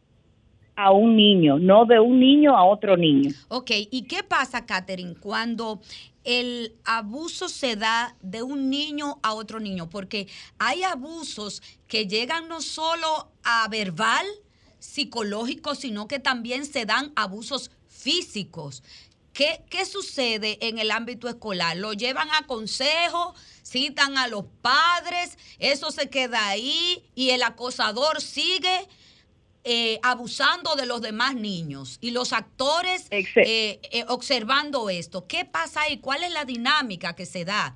[0.78, 3.32] a un niño, no de un niño a otro niño.
[3.48, 5.80] Ok, ¿y qué pasa, Catherine, cuando
[6.22, 9.90] el abuso se da de un niño a otro niño?
[9.90, 14.24] Porque hay abusos que llegan no solo a verbal,
[14.78, 18.84] psicológico, sino que también se dan abusos físicos.
[19.32, 21.76] ¿Qué, qué sucede en el ámbito escolar?
[21.76, 23.34] ¿Lo llevan a consejo?
[23.64, 25.36] ¿Citan a los padres?
[25.58, 27.02] ¿Eso se queda ahí?
[27.16, 28.86] ¿Y el acosador sigue?
[29.64, 35.26] Eh, abusando de los demás niños y los actores eh, eh, observando esto.
[35.28, 35.98] ¿Qué pasa ahí?
[35.98, 37.74] ¿Cuál es la dinámica que se da?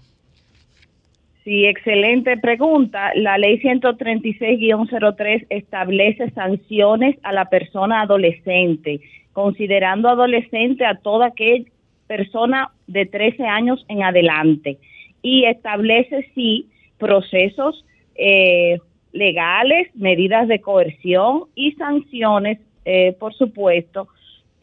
[1.44, 3.10] Sí, excelente pregunta.
[3.16, 9.00] La ley 136-03 establece sanciones a la persona adolescente,
[9.32, 11.64] considerando adolescente a toda aquella
[12.06, 14.78] persona de 13 años en adelante.
[15.20, 16.68] Y establece, sí,
[16.98, 18.78] procesos eh,
[19.12, 24.08] legales, medidas de coerción y sanciones, eh, por supuesto,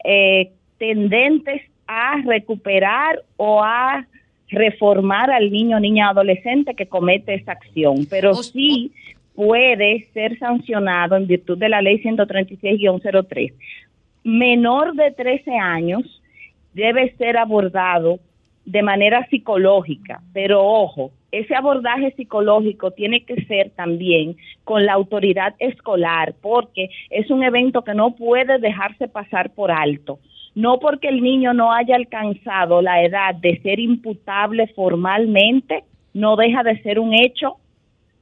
[0.04, 4.06] eh, tendentes a recuperar o a
[4.48, 8.92] reformar al niño, niña, adolescente que comete esa acción, pero sí
[9.34, 13.52] puede ser sancionado en virtud de la ley 136-03.
[14.24, 16.20] Menor de 13 años
[16.74, 18.18] debe ser abordado
[18.64, 25.54] de manera psicológica, pero ojo, ese abordaje psicológico tiene que ser también con la autoridad
[25.58, 30.18] escolar, porque es un evento que no puede dejarse pasar por alto.
[30.54, 36.64] No porque el niño no haya alcanzado la edad de ser imputable formalmente, no deja
[36.64, 37.56] de ser un hecho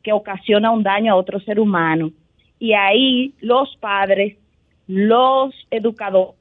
[0.03, 2.13] que ocasiona un daño a otro ser humano.
[2.59, 4.37] Y ahí los padres,
[4.87, 6.35] los educadores,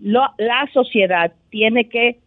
[0.00, 2.18] la sociedad tiene que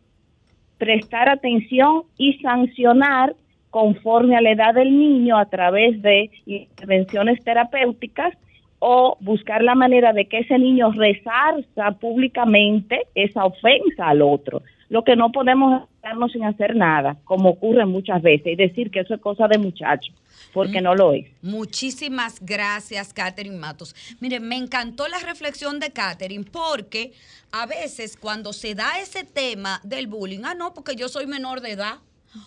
[0.77, 3.35] prestar atención y sancionar
[3.69, 8.33] conforme a la edad del niño a través de intervenciones terapéuticas
[8.79, 14.61] o buscar la manera de que ese niño resarza públicamente esa ofensa al otro.
[14.89, 18.89] Lo que no podemos es quedarnos sin hacer nada, como ocurre muchas veces, y decir
[18.89, 20.13] que eso es cosa de muchachos,
[20.53, 21.25] porque no lo es.
[21.41, 23.95] Muchísimas gracias, Catherine Matos.
[24.21, 27.11] Mire, me encantó la reflexión de Catherine porque
[27.51, 31.59] a veces cuando se da ese tema del bullying, ah, no, porque yo soy menor
[31.59, 31.95] de edad.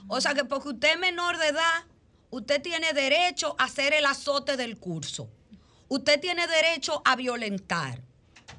[0.09, 1.85] O sea que porque usted es menor de edad,
[2.31, 5.29] usted tiene derecho a hacer el azote del curso.
[5.89, 8.03] Usted tiene derecho a violentar.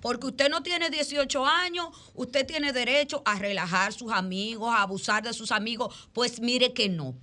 [0.02, 5.24] Porque usted no tiene 18 años, usted tiene derecho a relajar sus amigos, a abusar
[5.24, 6.10] de sus amigos.
[6.14, 7.16] Pues mire que no.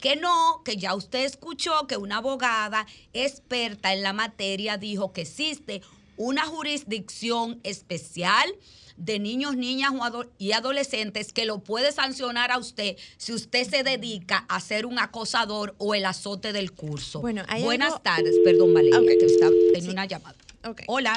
[0.00, 5.22] Que no, que ya usted escuchó que una abogada experta en la materia dijo que
[5.22, 5.82] existe
[6.16, 8.54] una jurisdicción especial
[8.98, 13.62] de niños, niñas o ado- y adolescentes que lo puede sancionar a usted si usted
[13.64, 17.20] se dedica a ser un acosador o el azote del curso.
[17.20, 19.06] Bueno, hay Buenas algo- tardes, perdón Valeria, Ok.
[19.06, 19.90] que estaba- tenía Sí.
[19.90, 20.36] una llamada.
[20.68, 20.82] Ok.
[20.88, 21.12] Hola.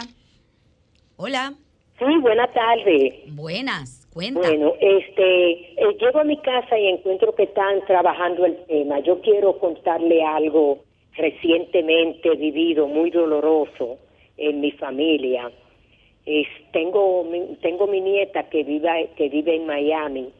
[1.17, 1.53] Hola.
[1.99, 3.13] Sí, buenas tardes.
[3.35, 4.39] Buenas, cuenta.
[4.39, 8.99] Bueno, este, eh, llego a mi casa y encuentro que están trabajando el tema.
[9.01, 13.97] Yo quiero contarle algo recientemente vivido, muy doloroso
[14.37, 15.51] en mi familia.
[16.25, 17.25] Es, tengo,
[17.61, 20.31] tengo mi nieta que vive, que vive en Miami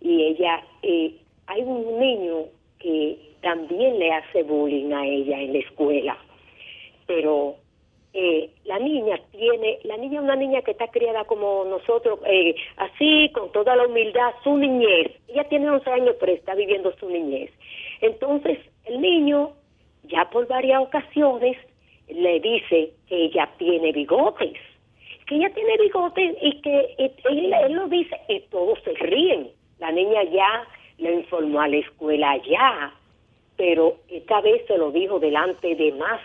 [0.00, 1.14] y ella, eh,
[1.46, 2.46] hay un niño
[2.78, 6.18] que también le hace bullying a ella en la escuela,
[7.06, 7.56] pero
[8.12, 12.54] eh, la niña tiene, la niña es una niña que está criada como nosotros, eh,
[12.76, 15.12] así, con toda la humildad, su niñez.
[15.28, 17.50] Ella tiene 11 años, pero está viviendo su niñez.
[18.00, 19.52] Entonces, el niño,
[20.04, 21.56] ya por varias ocasiones,
[22.08, 24.54] le dice que ella tiene bigotes,
[25.30, 29.48] que ella tiene bigotes y que y- él, lo dice y todos se ríen.
[29.78, 30.66] La niña ya
[30.98, 32.92] le informó a la escuela ya,
[33.56, 36.20] pero esta vez se lo dijo delante de más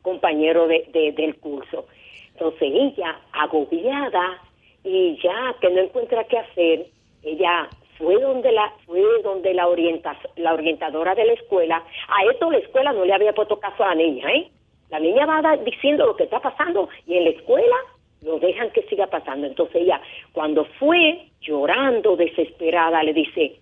[0.00, 1.84] compañeros de, de- del curso.
[2.32, 4.40] Entonces ella, agobiada
[4.82, 6.86] y ya que no encuentra qué hacer,
[7.22, 7.68] ella
[7.98, 11.84] fue donde la fue donde la orienta, la orientadora de la escuela.
[12.08, 14.48] A esto la escuela no le había puesto caso a la niña, ¿eh?
[14.88, 17.76] La niña va diciendo lo que está pasando y en la escuela
[18.20, 19.46] lo dejan que siga pasando.
[19.46, 20.00] Entonces ella,
[20.32, 23.60] cuando fue llorando desesperada, le dice,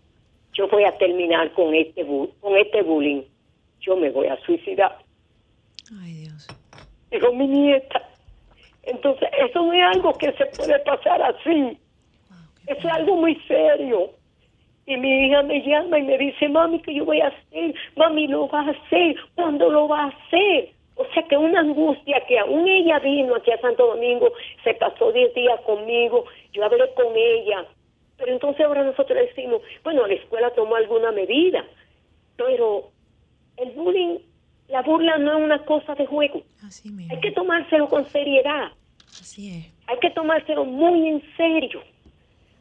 [0.53, 3.23] yo voy a terminar con este bu- con este bullying,
[3.81, 4.97] yo me voy a suicidar.
[6.03, 6.53] Ay, Dios.
[7.11, 8.03] Dijo mi nieta.
[8.83, 11.79] Entonces eso no es algo que se puede pasar así.
[12.67, 14.11] Eso es algo muy serio.
[14.87, 17.75] Y mi hija me llama y me dice, mami, ¿qué yo voy a hacer?
[17.97, 19.17] Mami, lo va a hacer.
[19.35, 20.71] ¿Cuándo lo va a hacer?
[20.97, 24.33] O sea que una angustia que aún ella vino aquí a Santo Domingo,
[24.65, 27.67] se pasó 10 días conmigo, yo hablé con ella.
[28.17, 31.65] Pero entonces ahora nosotros decimos, bueno, la escuela tomó alguna medida,
[32.37, 32.91] pero
[33.59, 34.19] el bullying,
[34.69, 36.43] la burla no es una cosa de juego.
[36.67, 37.15] Así mismo.
[37.15, 38.73] Hay que tomárselo con seriedad
[39.09, 39.73] Así es.
[39.87, 41.81] hay que tomárselo muy en serio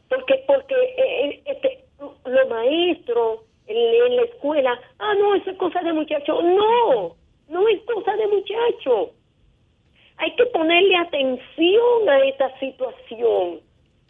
[0.08, 5.56] porque porque eh, eh, este, los maestros en, en la escuela ah no eso es
[5.58, 7.16] cosa de muchacho no
[7.48, 9.10] no es cosa de muchacho.
[10.18, 13.60] Hay que ponerle atención a esta situación.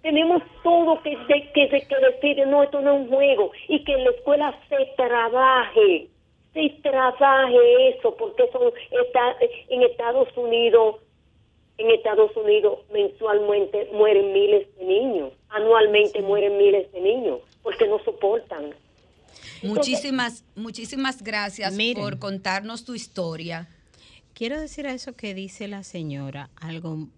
[0.03, 3.51] Tenemos todo que, de- que, de- que decir no esto no es un juego.
[3.69, 6.07] Y que en la escuela se trabaje.
[6.55, 8.73] Se trabaje eso porque eso
[9.05, 9.37] está
[9.69, 10.97] en Estados Unidos
[11.79, 17.99] en Estados Unidos mensualmente mueren miles de niños, anualmente mueren miles de niños, porque no
[17.99, 18.75] soportan.
[19.63, 22.03] Muchísimas, muchísimas gracias Miren.
[22.03, 23.69] por contarnos tu historia.
[24.35, 27.09] Quiero decir a eso que dice la señora algo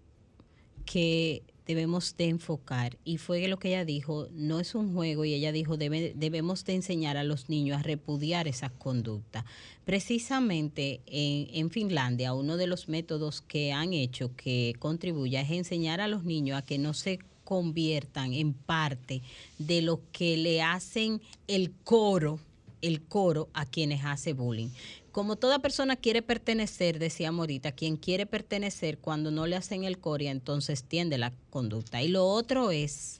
[0.85, 5.35] que debemos de enfocar y fue lo que ella dijo, no es un juego y
[5.35, 9.45] ella dijo debe- debemos de enseñar a los niños a repudiar esas conductas.
[9.85, 16.01] Precisamente en, en Finlandia uno de los métodos que han hecho que contribuya es enseñar
[16.01, 17.19] a los niños a que no se
[17.49, 19.23] conviertan en parte
[19.57, 22.39] de lo que le hacen el coro
[22.83, 24.69] el coro a quienes hace bullying.
[25.11, 29.97] Como toda persona quiere pertenecer, decía Morita, quien quiere pertenecer cuando no le hacen el
[29.97, 32.03] coro, entonces tiende la conducta.
[32.03, 33.19] Y lo otro es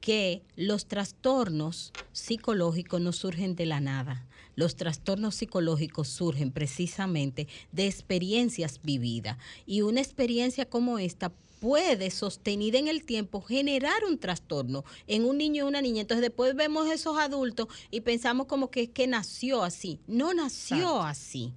[0.00, 4.26] que los trastornos psicológicos no surgen de la nada.
[4.56, 9.38] Los trastornos psicológicos surgen precisamente de experiencias vividas.
[9.66, 11.32] Y una experiencia como esta
[11.62, 16.00] puede, sostenida en el tiempo, generar un trastorno en un niño o una niña.
[16.00, 20.00] Entonces después vemos esos adultos y pensamos como que es que nació así.
[20.08, 21.52] No nació así.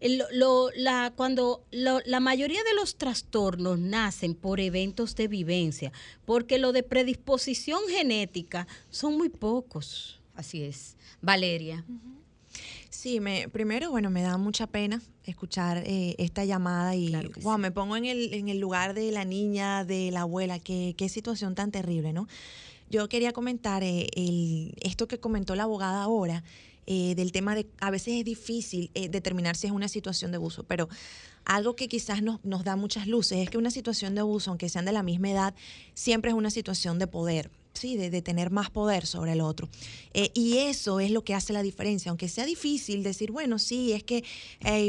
[0.00, 5.92] El- lo- la, cuando lo- la mayoría de los trastornos nacen por eventos de vivencia,
[6.24, 10.18] porque lo de predisposición genética son muy pocos.
[10.34, 10.96] Así es.
[11.20, 11.84] Valeria.
[12.90, 17.70] Sí, me, primero, bueno, me da mucha pena escuchar eh, esta llamada y Claro me
[17.70, 21.54] pongo en el, en el lugar de la niña, de la abuela, qué, qué situación
[21.54, 22.26] tan terrible, ¿no?
[22.90, 26.42] yo quería comentar eh, el- esto que comentó la abogada ahora,
[26.86, 30.38] eh, del tema de a veces es difícil eh, determinar si es una situación de
[30.38, 30.88] abuso, pero
[31.44, 34.68] algo que quizás nos, nos da muchas luces es que una situación de abuso, aunque
[34.68, 35.54] sean de la misma edad,
[35.94, 37.52] siempre es una situación de poder.
[37.72, 39.68] Sí, de, de tener más poder sobre el otro.
[40.12, 42.10] Eh, y eso es lo que hace la diferencia.
[42.10, 44.24] Aunque sea difícil decir, bueno, sí, es que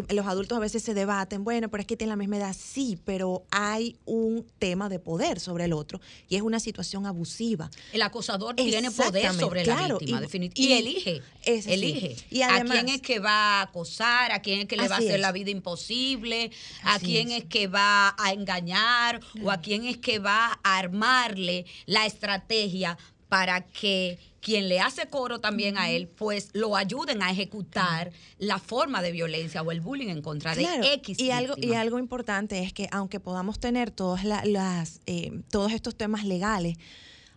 [0.10, 2.98] los adultos a veces se debaten, bueno, pero es que tienen la misma edad, sí,
[3.06, 7.70] pero hay un tema de poder sobre el otro y es una situación abusiva.
[7.94, 10.62] El acosador tiene poder sobre claro, la víctima, y- definitivamente.
[10.62, 11.22] Y, elige.
[11.46, 12.16] es elige.
[12.32, 14.98] Y a quién es que va a acosar, a quién es que le va a
[14.98, 15.22] hacer es.
[15.22, 16.52] la vida imposible,
[16.84, 17.44] a Así quién es.
[17.44, 17.46] es.
[17.46, 22.71] que va a engañar o a quién es que va a armarle la estrategia
[23.30, 28.58] para que quien le hace coro también a él, pues lo ayuden a ejecutar la
[28.60, 31.20] forma de violencia o el bullying en contra de Claro, X.
[31.20, 35.72] y algo y algo importante es que aunque podamos tener todas la- las eh, todos
[35.72, 36.76] estos temas legales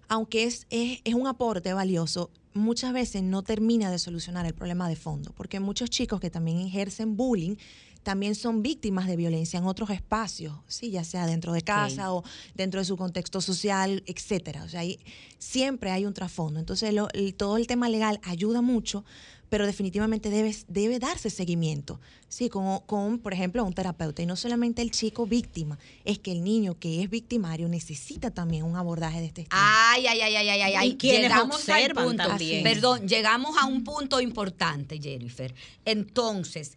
[0.08, 4.88] aunque es, es es un aporte valioso muchas veces no termina de solucionar el problema
[4.88, 7.56] de fondo porque muchos chicos que también ejercen bullying
[8.04, 12.22] también son víctimas de violencia en otros espacios, sí, ya sea dentro de casa o
[12.54, 14.62] dentro de su contexto social, etcétera.
[14.62, 15.00] O sea, ahí
[15.38, 16.60] siempre hay un trasfondo.
[16.60, 19.04] Entonces, lo- el- todo el tema legal ayuda mucho,
[19.50, 24.20] pero definitivamente debe, debe darse seguimiento, sí, con, con, por ejemplo, un terapeuta.
[24.22, 28.64] Y no solamente el chico víctima, es que el niño que es victimario necesita también
[28.64, 29.60] un abordaje de este estilo.
[29.62, 32.22] Ay, ay, ay, ay, ay, ay, Llegamos al punto.
[32.28, 32.64] también.
[32.64, 35.54] Perdón, llegamos a un punto importante, Jennifer.
[35.84, 36.76] Entonces,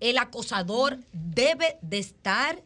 [0.00, 2.62] el acosador debe de estar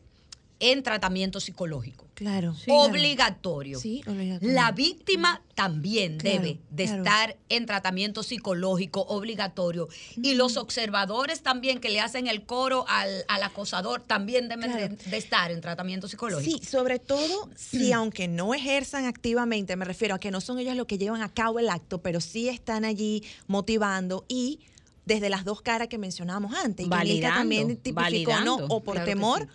[0.61, 2.05] en tratamiento psicológico.
[2.15, 2.55] Claro.
[2.69, 3.81] obligatorio.
[3.81, 4.55] Sí, obligatorio.
[4.55, 7.03] La víctima también Claro, debe de claro.
[7.03, 9.89] estar en tratamiento psicológico obligatorio.
[10.17, 15.17] Y los observadores también que le hacen el coro al, al acosador también deben de,
[15.17, 16.59] estar en tratamiento psicológico.
[16.59, 20.77] Sí, sobre todo si aunque no ejerzan activamente, me refiero a que no son ellos
[20.77, 24.61] los que llevan a cabo el acto, pero sí están allí motivando y
[25.05, 26.87] desde las dos caras que mencionábamos antes.
[26.87, 28.57] Y también tipificó, ¿no?
[28.69, 29.49] O por Claro temor sí.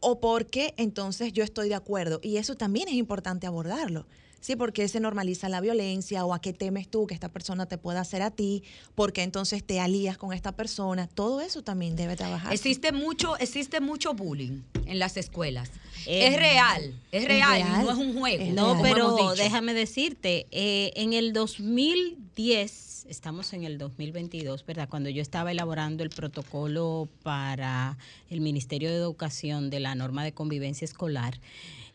[0.00, 2.20] o porque entonces yo estoy de acuerdo.
[2.22, 4.06] Y eso también es importante abordarlo.
[4.42, 7.78] Sí, porque se normaliza la violencia o a qué temes tú que esta persona te
[7.78, 8.64] pueda hacer a ti,
[8.96, 11.06] porque entonces te alías con esta persona.
[11.06, 12.52] Todo eso también debe trabajar.
[12.52, 15.70] Existe mucho, existe mucho bullying en las escuelas.
[16.06, 18.44] Es- Es, real, es real, no es un juego.
[18.52, 24.88] No, pero déjame decirte, eh, en el 2010, estamos en el 2022, ¿verdad?
[24.88, 27.96] Cuando yo estaba elaborando el protocolo para
[28.30, 31.38] el Ministerio de Educación de la norma de convivencia escolar,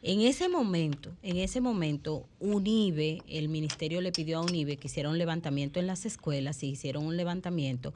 [0.08, 5.10] en ese momento, en ese momento, UNIBE, el ministerio le pidió a UNIBE que hiciera
[5.10, 7.94] un levantamiento en las escuelas, y hicieron un levantamiento,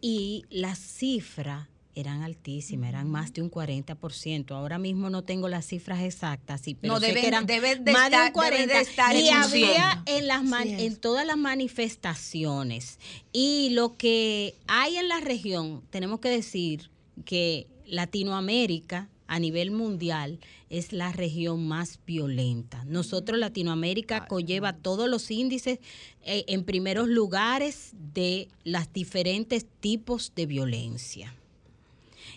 [0.00, 4.52] y la cifra eran altísimas, eran más de un 40%.
[4.54, 7.84] Ahora mismo no tengo las cifras exactas, sí, pero No, sé deben- que eran deben
[7.84, 8.74] de más de un estar- deben 40.
[8.74, 10.16] de estar y había 100.
[10.18, 10.80] en, las es.
[10.82, 12.98] en todas las manifestaciones.
[13.32, 16.90] Y lo que hay en la región, tenemos que decir
[17.26, 22.84] que Latinoamérica a nivel mundial es la región más violenta.
[22.84, 25.78] Nosotros, Latinoamérica, conlleva todos los índices
[26.22, 31.34] eh, en primeros lugares de los diferentes tipos de violencia.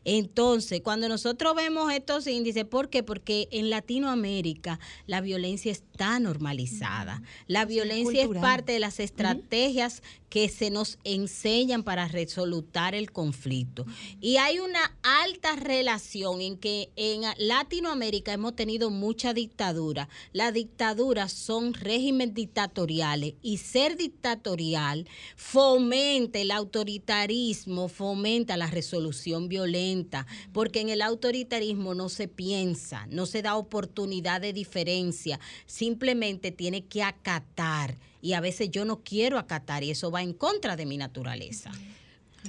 [0.06, 3.04] Entonces, cuando nosotros vemos estos índices, ¿por qué?
[3.04, 7.24] Porque en Latinoamérica la violencia está normalizada.
[7.48, 10.02] La violencia es parte de las estrategias
[10.36, 13.86] que se nos enseñan para resolutar el conflicto.
[14.20, 20.10] Y hay una alta relación en que en Latinoamérica hemos tenido mucha dictadura.
[20.34, 25.08] Las dictaduras son regímenes dictatoriales y ser dictatorial
[25.38, 33.26] fomenta el autoritarismo, fomenta la resolución violenta, porque en el autoritarismo no se piensa, no
[33.26, 37.96] se da oportunidad de diferencia, simplemente tiene que acatar
[38.26, 41.72] y a veces yo no quiero acatar y eso va en contra de mi naturaleza.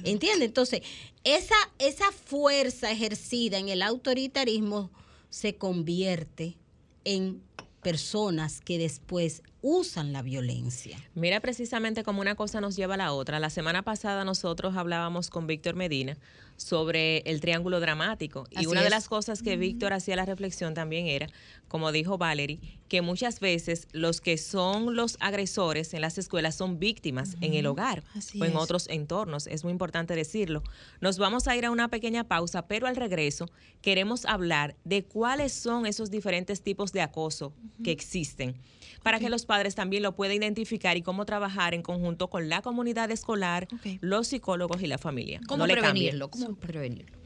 [0.03, 0.45] ¿Entiende?
[0.45, 0.81] Entonces,
[1.23, 4.89] esa, esa fuerza ejercida en el autoritarismo
[5.29, 6.57] se convierte
[7.03, 7.43] en
[7.83, 10.97] personas que después usan la violencia.
[11.15, 13.39] Mira precisamente cómo una cosa nos lleva a la otra.
[13.39, 16.17] La semana pasada nosotros hablábamos con Víctor Medina
[16.57, 21.05] sobre el triángulo dramático y una de las cosas que Víctor hacía la reflexión también
[21.07, 21.27] era,
[21.67, 26.79] como dijo Valerie, que muchas veces los que son los agresores en las escuelas son
[26.79, 28.57] víctimas en el hogar Así o en es.
[28.57, 29.47] otros entornos.
[29.47, 30.63] Es muy importante decirlo.
[30.99, 33.49] Nos vamos a ir a una pequeña pausa, pero al regreso
[33.81, 37.53] queremos hablar de cuáles son esos diferentes tipos de acoso
[37.83, 38.55] que existen
[39.03, 42.61] para que los padres también lo pueden identificar y cómo trabajar en conjunto con la
[42.61, 43.67] comunidad escolar,
[44.01, 45.39] los psicólogos y la familia.
[45.47, 46.29] ¿Cómo prevenirlo?
[46.29, 47.17] ¿Cómo prevenirlo?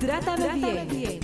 [0.00, 0.88] Trátame, bien.
[0.88, 1.20] bien.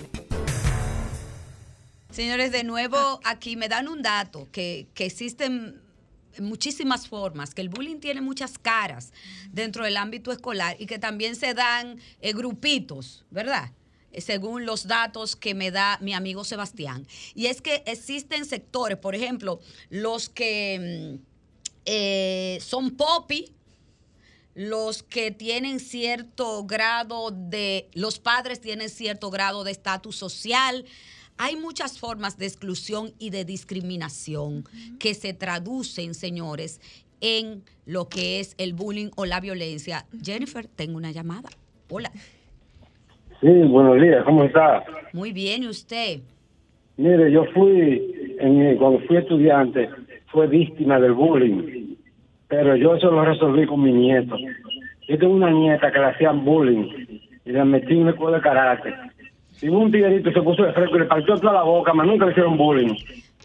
[2.10, 3.20] Señores, de nuevo ah.
[3.24, 5.87] aquí me dan un dato que, que existen
[6.40, 9.12] muchísimas formas, que el bullying tiene muchas caras
[9.50, 13.72] dentro del ámbito escolar y que también se dan eh, grupitos, ¿verdad?
[14.12, 17.06] Eh, según los datos que me da mi amigo Sebastián.
[17.34, 19.60] Y es que existen sectores, por ejemplo,
[19.90, 21.24] los que mm,
[21.84, 23.52] eh, son popi,
[24.54, 30.84] los que tienen cierto grado de, los padres tienen cierto grado de estatus social.
[31.40, 34.64] Hay muchas formas de exclusión y de discriminación
[34.98, 36.80] que se traducen, señores,
[37.20, 40.04] en lo que es el bullying o la violencia.
[40.20, 41.48] Jennifer, tengo una llamada.
[41.90, 42.10] Hola.
[43.40, 44.82] Sí, buenos días, ¿cómo está?
[45.12, 46.18] Muy bien, ¿y usted?
[46.96, 49.88] Mire, yo fui, en, cuando fui estudiante,
[50.32, 51.94] fue víctima del bullying,
[52.48, 54.36] pero yo eso lo resolví con mi nieto.
[55.06, 58.42] Yo tengo una nieta que le hacían bullying y la metí en una escuela de
[58.42, 58.94] karate.
[59.60, 62.24] Y un tiguerito se puso de fresco y le partió toda la boca, más nunca
[62.26, 62.94] le hicieron bullying.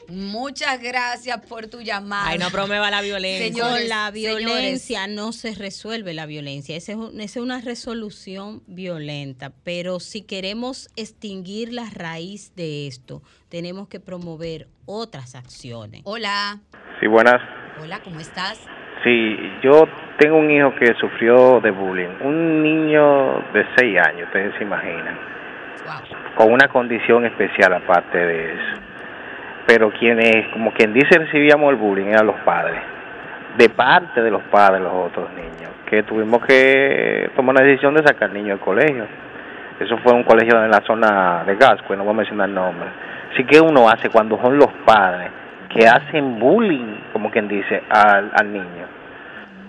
[0.10, 2.28] Muchas gracias por tu llamada.
[2.28, 3.48] Ay, no promueva la violencia.
[3.48, 4.46] Señores, Con la señores.
[4.46, 6.76] violencia no se resuelve la violencia.
[6.76, 9.52] Esa es, un- esa es una resolución violenta.
[9.64, 16.02] Pero si queremos extinguir la raíz de esto, tenemos que promover otras acciones.
[16.06, 16.60] Hola.
[17.00, 17.42] Sí, buenas.
[17.82, 18.60] Hola, ¿cómo estás?
[19.04, 19.86] Sí, yo
[20.20, 22.10] tengo un hijo que sufrió de bullying.
[22.24, 25.18] Un niño de 6 años, ustedes se imaginan.
[26.36, 28.80] Con una condición especial aparte de eso.
[29.68, 32.82] Pero quienes, como quien dice, recibíamos el bullying eran los padres.
[33.58, 35.72] De parte de los padres, los otros niños.
[35.90, 39.06] Que tuvimos que tomar una decisión de sacar al niño del colegio.
[39.80, 42.90] Eso fue un colegio en la zona de Gasco, no voy a mencionar el nombre.
[43.34, 45.30] Así que uno hace cuando son los padres
[45.70, 48.86] que hacen bullying, como quien dice, al, al niño.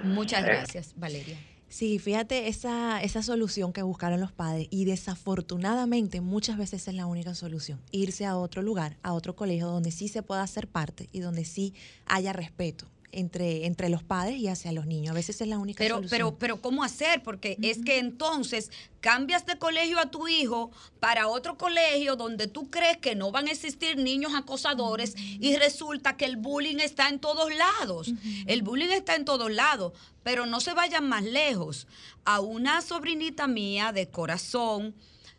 [0.02, 0.46] Muchas Eh.
[0.46, 1.36] gracias, Valeria.
[1.74, 7.06] Sí, fíjate esa, esa solución que buscaron los padres y desafortunadamente muchas veces es la
[7.06, 11.08] única solución, irse a otro lugar, a otro colegio donde sí se pueda hacer parte
[11.10, 11.74] y donde sí
[12.06, 12.86] haya respeto
[13.18, 15.12] entre, entre los padres y hacia los niños.
[15.12, 16.10] A veces es la única Pero, solución.
[16.10, 17.22] pero, pero, ¿cómo hacer?
[17.22, 22.70] Porque es que entonces cambias de colegio a tu hijo para otro colegio donde tú
[22.70, 27.18] crees que no van a existir niños acosadores y resulta que el bullying está en
[27.18, 28.12] todos lados.
[28.46, 29.92] El bullying está en todos lados,
[30.22, 31.86] pero no se vayan más lejos.
[32.24, 34.94] A una sobrinita mía de corazón,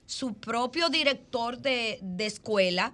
[0.05, 2.93] su propio director de, de escuela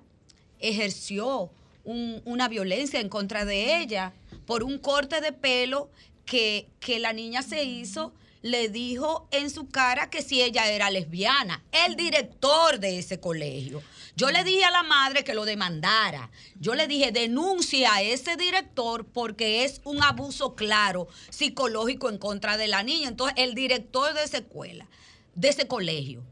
[0.59, 1.51] ejerció
[1.83, 4.13] un- una violencia en contra de ella
[4.51, 5.89] por un corte de pelo
[6.25, 10.91] que, que la niña se hizo, le dijo en su cara que si ella era
[10.91, 13.81] lesbiana, el director de ese colegio.
[14.17, 16.31] Yo le dije a la madre que lo demandara.
[16.59, 22.57] Yo le dije, denuncia a ese director porque es un abuso claro psicológico en contra
[22.57, 23.07] de la niña.
[23.07, 24.85] Entonces, el director de esa escuela,
[25.33, 26.25] de ese colegio,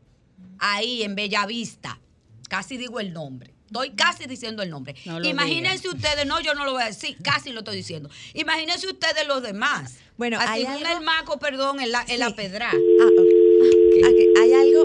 [0.60, 2.02] ahí en Bellavista,
[2.50, 3.54] casi digo el nombre.
[3.70, 4.96] Estoy casi diciendo el nombre.
[5.06, 8.10] No Imagínense ustedes, no, yo no lo voy a decir, casi lo estoy diciendo.
[8.34, 9.98] Imagínense ustedes los demás.
[10.18, 12.72] Bueno, Así hay un algo- el maco, perdón, en la, en la pedra.
[12.72, 14.06] Ah, ok.
[14.06, 14.84] Ok, Hay algo,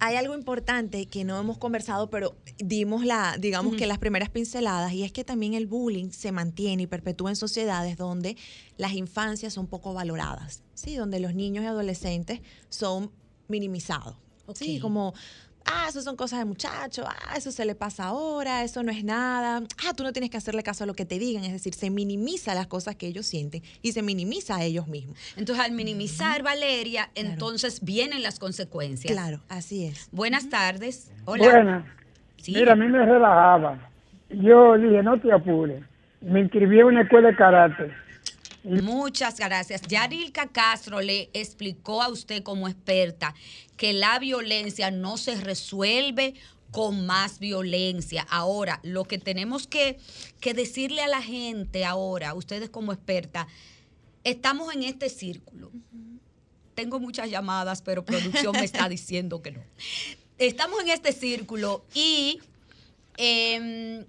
[0.00, 4.92] hay algo importante que no hemos conversado, pero dimos la, digamos que las primeras pinceladas,
[4.92, 8.36] y es que también el bullying se mantiene y perpetúa en sociedades donde
[8.78, 13.12] las infancias son poco valoradas, sí, donde los niños y adolescentes son
[13.48, 14.16] minimizados,
[14.54, 15.14] sí, como
[15.66, 19.04] ah, eso son cosas de muchachos, ah, eso se le pasa ahora, eso no es
[19.04, 21.74] nada, ah, tú no tienes que hacerle caso a lo que te digan, es decir,
[21.74, 25.18] se minimiza las cosas que ellos sienten y se minimiza a ellos mismos.
[25.36, 29.12] Entonces, al minimizar, Valeria, entonces vienen las consecuencias.
[29.12, 30.08] Claro, así es.
[30.12, 31.12] Buenas tardes.
[31.24, 31.44] Hola.
[31.44, 31.84] Buenas.
[32.38, 32.52] Sí.
[32.54, 33.90] Mira, a mí me relajaba.
[34.30, 35.82] Yo dije, no te apures.
[36.20, 38.05] Me inscribí en una escuela de karate.
[38.66, 39.82] Muchas gracias.
[39.82, 43.32] Yarilka Castro le explicó a usted como experta
[43.76, 46.34] que la violencia no se resuelve
[46.72, 48.26] con más violencia.
[48.28, 49.98] Ahora, lo que tenemos que,
[50.40, 53.46] que decirle a la gente ahora, ustedes como experta,
[54.24, 55.70] estamos en este círculo.
[56.74, 59.62] Tengo muchas llamadas, pero producción me está diciendo que no.
[60.38, 62.40] Estamos en este círculo y
[63.16, 64.04] em,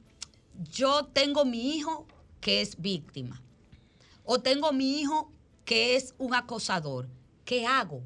[0.71, 2.07] yo tengo mi hijo
[2.41, 3.39] que es víctima
[4.27, 5.31] o tengo mi hijo
[5.65, 7.07] que es un acosador.
[7.45, 8.03] ¿Qué hago?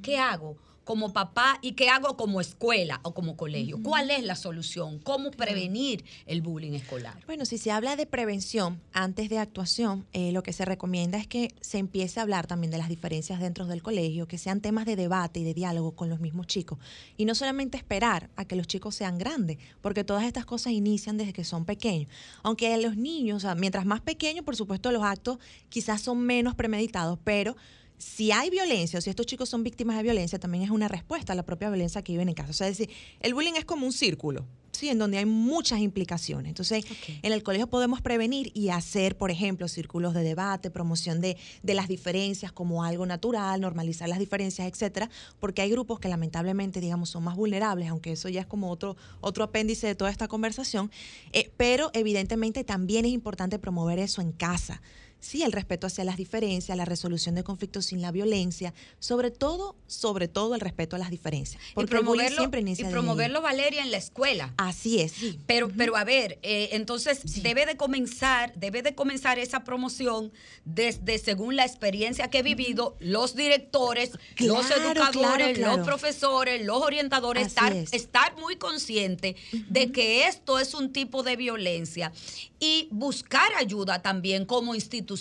[0.00, 0.56] ¿Qué hago
[0.92, 3.82] como papá y qué hago como escuela o como colegio?
[3.82, 4.98] ¿Cuál es la solución?
[4.98, 7.16] ¿Cómo prevenir el bullying escolar?
[7.24, 11.26] Bueno, si se habla de prevención antes de actuación, eh, lo que se recomienda es
[11.26, 14.84] que se empiece a hablar también de las diferencias dentro del colegio, que sean temas
[14.84, 16.78] de debate y de diálogo con los mismos chicos.
[17.16, 21.16] Y no solamente esperar a que los chicos sean grandes, porque todas estas cosas inician
[21.16, 22.10] desde que son pequeños.
[22.42, 25.38] Aunque los niños, o sea, mientras más pequeños, por supuesto, los actos
[25.70, 27.56] quizás son menos premeditados, pero
[28.02, 31.32] si hay violencia o si estos chicos son víctimas de violencia, también es una respuesta
[31.32, 32.50] a la propia violencia que viven en casa.
[32.50, 34.44] O sea, es decir, el bullying es como un círculo.
[34.72, 36.48] Sí, en donde hay muchas implicaciones.
[36.48, 36.84] Entonces,
[37.22, 41.74] en el colegio podemos prevenir y hacer, por ejemplo, círculos de debate, promoción de, de
[41.74, 47.10] las diferencias como algo natural, normalizar las diferencias, etcétera, porque hay grupos que lamentablemente, digamos,
[47.10, 50.90] son más vulnerables, aunque eso ya es como otro, otro apéndice de toda esta conversación,
[51.32, 54.80] eh, pero evidentemente también es importante promover eso en casa.
[55.22, 59.76] Sí, el respeto hacia las diferencias, la resolución de conflictos sin la violencia, sobre todo,
[59.86, 61.62] sobre todo el respeto a las diferencias.
[61.74, 64.52] Porque y promoverlo, siempre y inicia promoverlo, Valeria, en la escuela.
[64.56, 65.38] Así es, sí.
[65.46, 70.32] Pero, pero a ver, eh, entonces debe de comenzar, debe de comenzar esa promoción
[70.64, 75.76] desde según la experiencia que he vivido, los directores, los educadores, claro, claro.
[75.76, 77.92] los profesores, los orientadores, estar, es.
[77.92, 79.36] estar muy consciente
[79.68, 82.12] de que esto es un tipo de violencia
[82.58, 85.11] y buscar ayuda también como institución,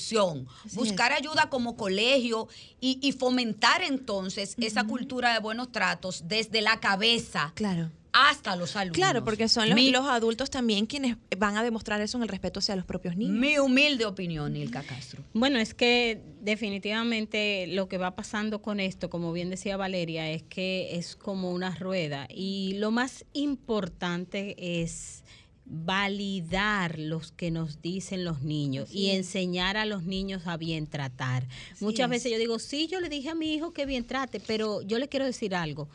[0.73, 2.47] buscar ayuda como colegio
[2.79, 7.91] y, y fomentar entonces esa cultura de buenos tratos desde la cabeza Claro.
[8.13, 8.97] hasta los alumnos.
[8.97, 12.29] Claro, porque son los, Mi- los adultos también quienes van a demostrar eso en el
[12.29, 13.37] respeto hacia los propios niños.
[13.37, 15.23] Mi humilde opinión, Nilka Castro.
[15.33, 20.43] Bueno, es que definitivamente lo que va pasando con esto, como bien decía Valeria, es
[20.43, 25.23] que es como una rueda y lo más importante es
[25.71, 29.17] validar los que nos dicen los niños Así y es.
[29.17, 31.47] enseñar a los niños a bien tratar.
[31.79, 32.09] Muchas es.
[32.09, 34.99] veces yo digo, sí, yo le dije a mi hijo que bien trate, pero yo
[34.99, 35.87] le quiero decir algo.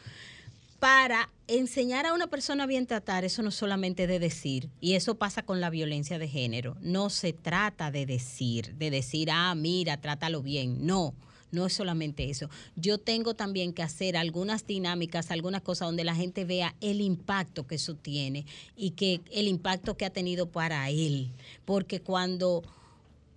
[0.78, 4.94] Para enseñar a una persona a bien tratar, eso no es solamente de decir, y
[4.94, 6.76] eso pasa con la violencia de género.
[6.80, 10.86] No se trata de decir, de decir, ah, mira, trátalo bien.
[10.86, 11.14] No,
[11.50, 12.50] no es solamente eso.
[12.74, 17.66] Yo tengo también que hacer algunas dinámicas, algunas cosas donde la gente vea el impacto
[17.66, 18.44] que eso tiene
[18.76, 21.30] y que el impacto que ha tenido para él.
[21.64, 22.62] Porque cuando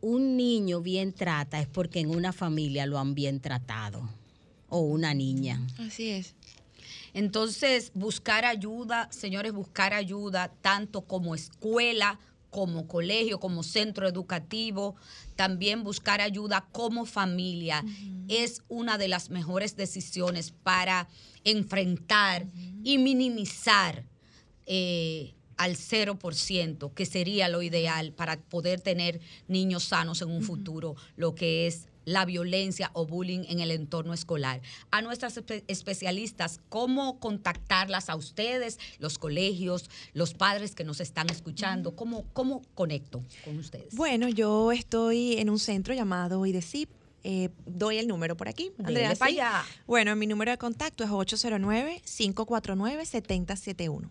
[0.02, 4.10] un niño bien trata es porque en una familia lo han bien tratado
[4.70, 5.62] o una niña.
[5.78, 6.36] Así es.
[7.14, 12.20] Entonces, buscar ayuda, señores, buscar ayuda tanto como escuela,
[12.50, 14.96] como colegio, como centro educativo,
[15.36, 17.84] también buscar ayuda como familia
[18.28, 21.08] es una de las mejores decisiones para
[21.44, 22.46] enfrentar
[22.84, 24.06] y minimizar
[24.66, 30.96] eh, al 0%, que sería lo ideal para poder tener niños sanos en un futuro,
[31.18, 34.62] lo que es la violencia o bullying en el entorno escolar.
[34.92, 41.30] A nuestras espe- especialistas, ¿cómo contactarlas a ustedes, los colegios, los padres que nos están
[41.30, 41.96] escuchando?
[41.96, 43.94] ¿Cómo, cómo conecto con ustedes?
[43.96, 46.90] Bueno, yo estoy en un centro llamado IDECIP.
[47.24, 48.72] Eh, doy el número por aquí.
[48.80, 49.20] Andrea, ¿sí?
[49.86, 54.10] Bueno, mi número de contacto es 809-549-7071.